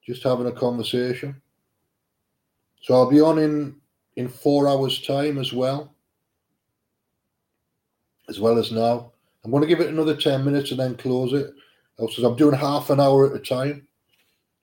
just 0.07 0.23
having 0.23 0.47
a 0.47 0.53
conversation. 0.53 1.43
So 2.83 2.95
I'll 2.95 3.11
be 3.11 3.21
on 3.21 3.41
in 3.41 3.75
in 4.15 4.29
four 4.29 4.69
hours 4.69 5.03
time 5.03 5.39
as 5.39 5.53
well. 5.53 5.93
As 8.29 8.39
well 8.39 8.59
as 8.59 8.71
now. 8.71 9.11
I'm 9.45 9.51
going 9.51 9.63
to 9.63 9.69
give 9.69 9.81
it 9.81 9.91
another 9.91 10.15
10 10.15 10.45
minutes 10.45 10.71
and 10.71 10.79
then 10.79 10.97
close 10.97 11.33
it. 11.33 11.53
Also, 11.99 12.25
I'm 12.25 12.37
doing 12.37 12.57
half 12.57 12.91
an 12.91 13.01
hour 13.01 13.27
at 13.27 13.35
a 13.35 13.45
time 13.45 13.89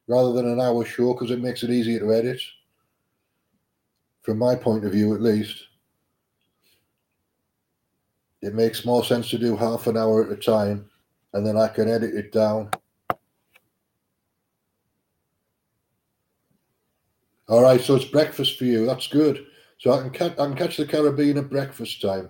rather 0.08 0.32
than 0.32 0.48
an 0.48 0.62
hour 0.62 0.86
show 0.86 1.12
because 1.12 1.32
it 1.32 1.42
makes 1.42 1.64
it 1.64 1.70
easier 1.70 2.00
to 2.00 2.14
edit 2.14 2.40
from 4.26 4.40
my 4.40 4.56
point 4.56 4.84
of 4.84 4.92
view 4.92 5.14
at 5.14 5.22
least, 5.22 5.68
it 8.42 8.56
makes 8.56 8.84
more 8.84 9.06
sense 9.06 9.30
to 9.30 9.38
do 9.38 9.56
half 9.56 9.86
an 9.86 9.96
hour 9.96 10.26
at 10.26 10.32
a 10.32 10.36
time 10.36 10.90
and 11.34 11.46
then 11.46 11.56
I 11.56 11.68
can 11.68 11.88
edit 11.88 12.16
it 12.16 12.32
down. 12.32 12.72
All 17.48 17.62
right, 17.62 17.80
so 17.80 17.96
it's 17.96 18.06
breakfast 18.06 18.58
for 18.58 18.66
you. 18.66 18.88
That's 18.88 19.08
good. 19.08 19.46
So 19.78 19.92
I 19.92 20.02
can 20.02 20.10
catch, 20.10 20.32
I 20.34 20.48
can 20.48 20.56
catch 20.56 20.78
the 20.78 20.88
Caribbean 20.88 21.38
at 21.38 21.50
breakfast 21.50 22.02
time, 22.02 22.30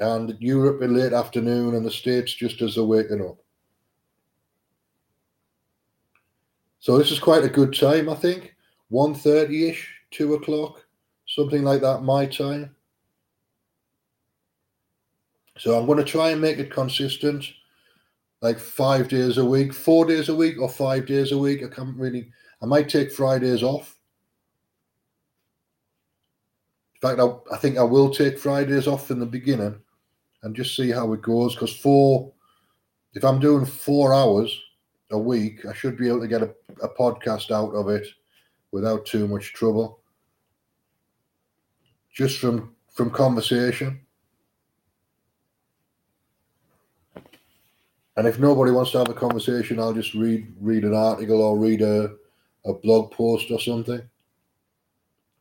and 0.00 0.36
Europe 0.40 0.82
in 0.82 0.96
late 0.96 1.12
afternoon, 1.12 1.76
and 1.76 1.86
the 1.86 1.90
States 1.90 2.34
just 2.34 2.60
as 2.62 2.74
they're 2.74 2.84
waking 2.84 3.24
up. 3.24 3.36
So 6.80 6.98
this 6.98 7.12
is 7.12 7.20
quite 7.20 7.44
a 7.44 7.48
good 7.48 7.78
time, 7.78 8.08
I 8.08 8.14
think. 8.14 8.54
1.30 8.90 9.70
ish 9.70 9.97
two 10.10 10.34
o'clock, 10.34 10.84
something 11.26 11.62
like 11.62 11.80
that, 11.82 12.02
my 12.02 12.26
time. 12.26 12.74
So 15.58 15.78
I'm 15.78 15.86
going 15.86 15.98
to 15.98 16.04
try 16.04 16.30
and 16.30 16.40
make 16.40 16.58
it 16.58 16.70
consistent, 16.70 17.44
like 18.40 18.58
five 18.58 19.08
days 19.08 19.38
a 19.38 19.44
week, 19.44 19.74
four 19.74 20.04
days 20.06 20.28
a 20.28 20.34
week, 20.34 20.60
or 20.60 20.68
five 20.68 21.06
days 21.06 21.32
a 21.32 21.38
week. 21.38 21.62
I 21.64 21.68
can't 21.68 21.96
really. 21.96 22.30
I 22.62 22.66
might 22.66 22.88
take 22.88 23.12
Fridays 23.12 23.62
off. 23.62 23.96
In 26.94 27.08
fact, 27.08 27.20
I, 27.20 27.54
I 27.54 27.58
think 27.58 27.78
I 27.78 27.82
will 27.82 28.10
take 28.10 28.38
Fridays 28.38 28.86
off 28.86 29.10
in 29.10 29.18
the 29.18 29.26
beginning, 29.26 29.80
and 30.42 30.54
just 30.54 30.76
see 30.76 30.90
how 30.90 31.12
it 31.12 31.22
goes. 31.22 31.54
Because 31.54 31.74
four, 31.74 32.32
if 33.14 33.24
I'm 33.24 33.40
doing 33.40 33.66
four 33.66 34.14
hours 34.14 34.56
a 35.10 35.18
week, 35.18 35.66
I 35.66 35.72
should 35.74 35.96
be 35.96 36.08
able 36.08 36.20
to 36.20 36.28
get 36.28 36.42
a, 36.42 36.54
a 36.82 36.88
podcast 36.88 37.50
out 37.50 37.74
of 37.74 37.88
it 37.88 38.06
without 38.72 39.06
too 39.06 39.26
much 39.26 39.52
trouble. 39.52 40.00
Just 42.12 42.38
from 42.38 42.74
from 42.92 43.10
conversation. 43.10 44.00
And 48.16 48.26
if 48.26 48.40
nobody 48.40 48.72
wants 48.72 48.90
to 48.90 48.98
have 48.98 49.08
a 49.08 49.14
conversation, 49.14 49.78
I'll 49.78 49.94
just 49.94 50.14
read 50.14 50.52
read 50.60 50.84
an 50.84 50.94
article 50.94 51.40
or 51.40 51.56
read 51.56 51.82
a, 51.82 52.16
a 52.64 52.74
blog 52.74 53.12
post 53.12 53.50
or 53.50 53.60
something. 53.60 54.02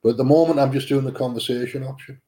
But 0.03 0.09
at 0.09 0.17
the 0.17 0.23
moment, 0.23 0.59
I'm 0.59 0.71
just 0.71 0.87
doing 0.87 1.03
the 1.03 1.11
conversation 1.11 1.83
option. 1.83 2.21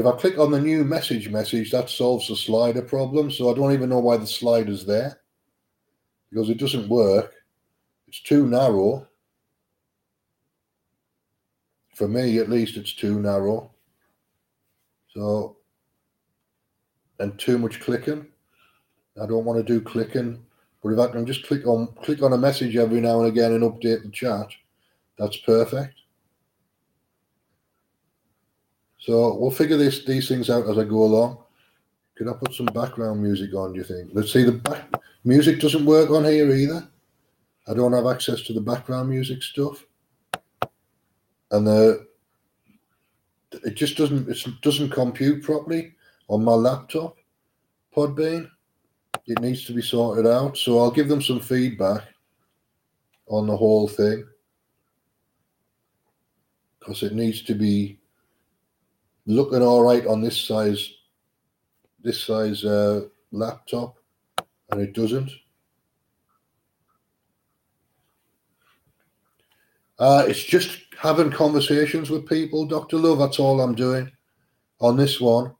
But 0.00 0.08
if 0.08 0.14
I 0.14 0.20
click 0.20 0.38
on 0.38 0.50
the 0.50 0.60
new 0.60 0.82
message 0.82 1.28
message, 1.28 1.70
that 1.72 1.90
solves 1.90 2.28
the 2.28 2.36
slider 2.36 2.80
problem. 2.80 3.30
So 3.30 3.50
I 3.50 3.54
don't 3.54 3.72
even 3.72 3.90
know 3.90 3.98
why 3.98 4.16
the 4.16 4.26
slider's 4.26 4.86
there 4.86 5.20
because 6.30 6.48
it 6.48 6.56
doesn't 6.56 6.88
work. 6.88 7.34
It's 8.08 8.22
too 8.22 8.46
narrow. 8.46 9.06
For 11.96 12.08
me, 12.08 12.38
at 12.38 12.48
least, 12.48 12.78
it's 12.78 12.94
too 12.94 13.20
narrow. 13.20 13.72
So, 15.12 15.58
and 17.18 17.38
too 17.38 17.58
much 17.58 17.80
clicking. 17.80 18.26
I 19.20 19.26
don't 19.26 19.44
want 19.44 19.58
to 19.58 19.72
do 19.72 19.82
clicking. 19.82 20.42
But 20.82 20.92
if 20.92 20.98
I 20.98 21.08
can 21.08 21.26
just 21.26 21.46
click 21.46 21.66
on 21.66 21.88
click 22.02 22.22
on 22.22 22.32
a 22.32 22.38
message 22.38 22.74
every 22.74 23.02
now 23.02 23.18
and 23.18 23.28
again 23.28 23.52
and 23.52 23.64
update 23.64 24.02
the 24.02 24.10
chat, 24.10 24.46
that's 25.18 25.36
perfect. 25.36 25.99
So 29.00 29.34
we'll 29.34 29.50
figure 29.50 29.78
this 29.78 30.04
these 30.04 30.28
things 30.28 30.50
out 30.50 30.68
as 30.68 30.78
I 30.78 30.84
go 30.84 31.02
along. 31.02 31.38
Can 32.16 32.28
I 32.28 32.34
put 32.34 32.52
some 32.52 32.66
background 32.66 33.22
music 33.22 33.54
on, 33.54 33.72
do 33.72 33.78
you 33.78 33.84
think? 33.84 34.10
Let's 34.12 34.32
see, 34.32 34.44
the 34.44 34.52
back 34.52 34.92
music 35.24 35.58
doesn't 35.58 35.86
work 35.86 36.10
on 36.10 36.24
here 36.24 36.54
either. 36.54 36.86
I 37.66 37.74
don't 37.74 37.94
have 37.94 38.06
access 38.06 38.42
to 38.42 38.52
the 38.52 38.60
background 38.60 39.08
music 39.08 39.42
stuff. 39.42 39.84
And 41.50 41.66
the 41.66 42.06
it 43.52 43.74
just 43.74 43.96
doesn't 43.96 44.28
it 44.28 44.60
doesn't 44.60 44.90
compute 44.90 45.42
properly 45.42 45.94
on 46.28 46.44
my 46.44 46.52
laptop, 46.52 47.16
Podbean. 47.94 48.50
It 49.26 49.40
needs 49.40 49.64
to 49.66 49.72
be 49.72 49.82
sorted 49.82 50.26
out. 50.26 50.58
So 50.58 50.78
I'll 50.78 50.90
give 50.90 51.08
them 51.08 51.22
some 51.22 51.40
feedback 51.40 52.02
on 53.28 53.46
the 53.46 53.56
whole 53.56 53.88
thing. 53.88 54.26
Because 56.78 57.02
it 57.02 57.14
needs 57.14 57.42
to 57.42 57.54
be 57.54 57.99
looking 59.30 59.62
all 59.62 59.82
right 59.82 60.06
on 60.06 60.20
this 60.20 60.36
size 60.36 60.92
this 62.02 62.22
size 62.22 62.64
uh, 62.64 63.02
laptop 63.32 63.96
and 64.70 64.80
it 64.80 64.92
doesn't 64.92 65.30
uh, 69.98 70.24
it's 70.26 70.42
just 70.42 70.78
having 70.98 71.30
conversations 71.30 72.10
with 72.10 72.28
people 72.28 72.66
dr 72.66 72.96
love 72.96 73.18
that's 73.18 73.38
all 73.38 73.60
i'm 73.60 73.74
doing 73.74 74.10
on 74.80 74.96
this 74.96 75.20
one. 75.20 75.54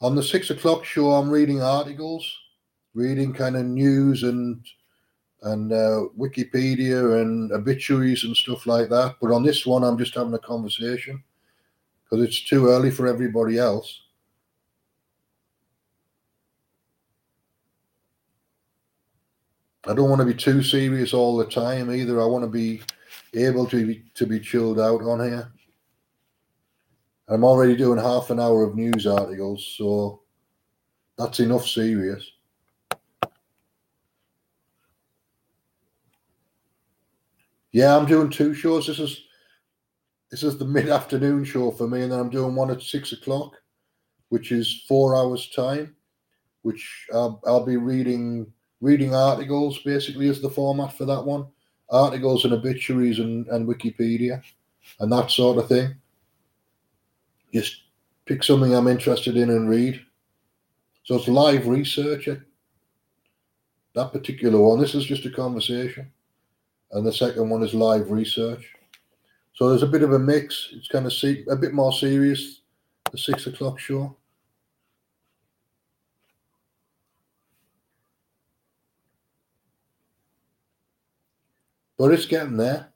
On 0.00 0.14
the 0.14 0.22
six 0.22 0.50
o'clock 0.50 0.84
show, 0.84 1.12
I'm 1.12 1.30
reading 1.30 1.62
articles, 1.62 2.30
reading 2.94 3.32
kind 3.32 3.56
of 3.56 3.64
news 3.64 4.22
and 4.22 4.64
and 5.42 5.72
uh, 5.72 6.04
Wikipedia 6.18 7.22
and 7.22 7.50
obituaries 7.52 8.24
and 8.24 8.36
stuff 8.36 8.66
like 8.66 8.90
that. 8.90 9.16
But 9.22 9.30
on 9.32 9.42
this 9.42 9.64
one, 9.64 9.84
I'm 9.84 9.96
just 9.96 10.14
having 10.14 10.34
a 10.34 10.38
conversation 10.38 11.22
because 12.10 12.24
it's 12.24 12.42
too 12.42 12.68
early 12.68 12.90
for 12.90 13.06
everybody 13.06 13.58
else. 13.58 14.02
I 19.86 19.94
don't 19.94 20.10
want 20.10 20.20
to 20.20 20.26
be 20.26 20.34
too 20.34 20.62
serious 20.62 21.14
all 21.14 21.36
the 21.36 21.46
time 21.46 21.90
either. 21.92 22.20
I 22.20 22.26
want 22.26 22.44
to 22.44 22.50
be 22.50 22.82
able 23.34 23.66
to 23.66 23.86
be, 23.86 24.04
to 24.14 24.26
be 24.26 24.40
chilled 24.40 24.78
out 24.78 25.02
on 25.02 25.20
here. 25.20 25.50
I'm 27.28 27.44
already 27.44 27.76
doing 27.76 27.98
half 27.98 28.30
an 28.30 28.40
hour 28.40 28.64
of 28.64 28.74
news 28.74 29.06
articles, 29.06 29.74
so 29.78 30.22
that's 31.16 31.40
enough 31.40 31.66
serious. 31.66 32.28
Yeah, 37.72 37.96
I'm 37.96 38.06
doing 38.06 38.30
two 38.30 38.52
shows. 38.52 38.88
This 38.88 38.98
is 38.98 39.22
this 40.30 40.42
is 40.42 40.58
the 40.58 40.64
mid-afternoon 40.64 41.44
show 41.44 41.70
for 41.70 41.88
me, 41.88 42.02
and 42.02 42.12
then 42.12 42.20
I'm 42.20 42.30
doing 42.30 42.54
one 42.54 42.70
at 42.70 42.82
six 42.82 43.12
o'clock, 43.12 43.54
which 44.28 44.52
is 44.52 44.84
four 44.86 45.16
hours 45.16 45.50
time, 45.50 45.96
which 46.62 47.08
I'll, 47.12 47.40
I'll 47.46 47.66
be 47.66 47.76
reading 47.76 48.52
reading 48.80 49.14
articles 49.14 49.78
basically 49.80 50.26
is 50.26 50.40
the 50.40 50.50
format 50.50 50.96
for 50.96 51.04
that 51.04 51.22
one. 51.22 51.46
Articles 51.90 52.44
and 52.44 52.54
obituaries 52.54 53.18
and, 53.18 53.46
and 53.48 53.68
Wikipedia 53.68 54.42
and 55.00 55.12
that 55.12 55.30
sort 55.30 55.58
of 55.58 55.68
thing. 55.68 55.94
Just 57.52 57.82
pick 58.26 58.42
something 58.42 58.74
I'm 58.74 58.86
interested 58.86 59.36
in 59.36 59.50
and 59.50 59.68
read. 59.68 60.00
So 61.02 61.16
it's 61.16 61.28
live 61.28 61.66
research. 61.66 62.28
That 63.94 64.12
particular 64.12 64.60
one. 64.60 64.80
This 64.80 64.94
is 64.94 65.04
just 65.04 65.26
a 65.26 65.30
conversation 65.30 66.10
and 66.92 67.06
the 67.06 67.12
second 67.12 67.50
one 67.50 67.62
is 67.62 67.74
live 67.74 68.10
research. 68.10 68.72
So 69.60 69.68
there's 69.68 69.82
a 69.82 69.86
bit 69.86 70.02
of 70.02 70.14
a 70.14 70.18
mix. 70.18 70.70
It's 70.72 70.88
kind 70.88 71.04
of 71.04 71.12
see, 71.12 71.44
a 71.50 71.54
bit 71.54 71.74
more 71.74 71.92
serious. 71.92 72.62
The 73.12 73.18
six 73.18 73.46
o'clock 73.46 73.78
show. 73.78 74.16
But 81.98 82.12
it's 82.12 82.24
getting 82.24 82.56
there. 82.56 82.88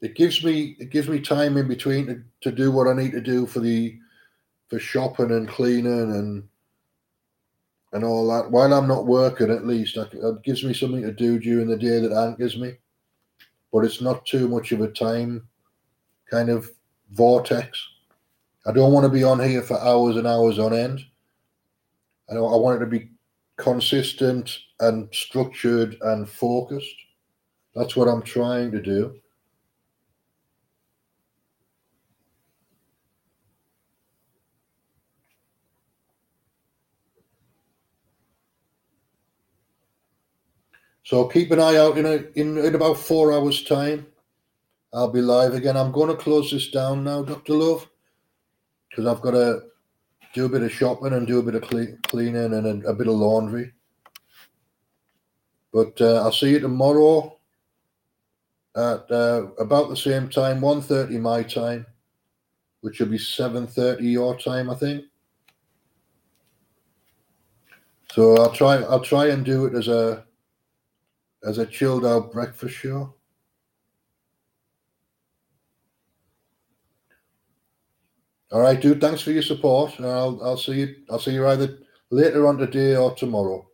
It 0.00 0.16
gives 0.16 0.42
me 0.42 0.74
it 0.80 0.90
gives 0.90 1.08
me 1.08 1.20
time 1.20 1.56
in 1.56 1.68
between 1.68 2.06
to, 2.08 2.20
to 2.40 2.50
do 2.50 2.72
what 2.72 2.88
I 2.88 2.92
need 2.92 3.12
to 3.12 3.20
do 3.20 3.46
for 3.46 3.60
the 3.60 3.96
for 4.68 4.80
shopping 4.80 5.30
and 5.30 5.48
cleaning 5.48 5.86
and 5.86 6.48
and 7.92 8.02
all 8.02 8.26
that. 8.34 8.50
While 8.50 8.74
I'm 8.74 8.88
not 8.88 9.06
working, 9.06 9.52
at 9.52 9.64
least 9.68 9.96
it 9.96 10.42
gives 10.42 10.64
me 10.64 10.74
something 10.74 11.02
to 11.02 11.12
do 11.12 11.38
during 11.38 11.68
the 11.68 11.76
day 11.76 12.00
that 12.00 12.12
anchors 12.12 12.56
me 12.56 12.74
but 13.72 13.84
it's 13.84 14.00
not 14.00 14.24
too 14.24 14.48
much 14.48 14.72
of 14.72 14.80
a 14.80 14.88
time 14.88 15.46
kind 16.30 16.48
of 16.48 16.70
vortex. 17.12 17.82
I 18.66 18.72
don't 18.72 18.92
want 18.92 19.04
to 19.04 19.10
be 19.10 19.22
on 19.22 19.40
here 19.40 19.62
for 19.62 19.80
hours 19.80 20.16
and 20.16 20.26
hours 20.26 20.58
on 20.58 20.72
end. 20.74 21.00
I, 22.30 22.34
I 22.34 22.56
want 22.56 22.76
it 22.76 22.84
to 22.84 22.90
be 22.90 23.10
consistent 23.56 24.58
and 24.80 25.08
structured 25.12 25.96
and 26.02 26.28
focused. 26.28 26.96
That's 27.74 27.94
what 27.94 28.08
I'm 28.08 28.22
trying 28.22 28.72
to 28.72 28.82
do. 28.82 29.20
So 41.06 41.28
keep 41.28 41.52
an 41.52 41.60
eye 41.60 41.76
out 41.76 41.98
in, 41.98 42.04
a, 42.04 42.24
in 42.34 42.58
in 42.58 42.74
about 42.74 42.98
four 42.98 43.32
hours' 43.32 43.62
time. 43.62 44.08
I'll 44.96 45.10
be 45.10 45.20
live 45.20 45.52
again. 45.52 45.76
I'm 45.76 45.92
going 45.92 46.08
to 46.08 46.16
close 46.16 46.50
this 46.50 46.70
down 46.70 47.04
now, 47.04 47.22
Doctor 47.22 47.52
Love, 47.52 47.86
because 48.88 49.04
I've 49.04 49.20
got 49.20 49.32
to 49.32 49.60
do 50.32 50.46
a 50.46 50.48
bit 50.48 50.62
of 50.62 50.72
shopping 50.72 51.12
and 51.12 51.26
do 51.26 51.38
a 51.38 51.42
bit 51.42 51.54
of 51.54 51.62
clean, 51.62 51.98
cleaning 52.04 52.54
and 52.54 52.82
a, 52.82 52.88
a, 52.88 52.94
bit 52.94 53.06
of 53.06 53.12
laundry. 53.12 53.74
But 55.70 56.00
uh, 56.00 56.22
I'll 56.22 56.32
see 56.32 56.52
you 56.52 56.60
tomorrow 56.60 57.36
at 58.74 59.10
uh, 59.10 59.48
about 59.58 59.90
the 59.90 59.96
same 59.98 60.30
time, 60.30 60.62
1.30 60.62 61.20
my 61.20 61.42
time, 61.42 61.84
which 62.80 62.98
will 62.98 63.08
be 63.08 63.18
7.30 63.18 64.00
your 64.00 64.38
time, 64.38 64.70
I 64.70 64.76
think. 64.76 65.04
So 68.12 68.38
I'll 68.38 68.52
try 68.52 68.76
I'll 68.76 69.00
try 69.00 69.26
and 69.26 69.44
do 69.44 69.66
it 69.66 69.74
as 69.74 69.88
a 69.88 70.24
as 71.46 71.58
a 71.58 71.66
chilled 71.66 72.06
out 72.06 72.32
breakfast 72.32 72.74
show. 72.74 73.15
All 78.52 78.60
right, 78.60 78.80
dude. 78.80 79.00
Thanks 79.00 79.22
for 79.22 79.30
your 79.32 79.42
support. 79.42 79.98
I'll 80.00 80.40
I'll 80.42 80.56
see 80.56 80.80
you. 80.80 80.94
I'll 81.10 81.18
see 81.18 81.32
you 81.34 81.46
either 81.48 81.78
later 82.10 82.46
on 82.46 82.58
today 82.58 82.96
or 82.96 83.14
tomorrow. 83.14 83.66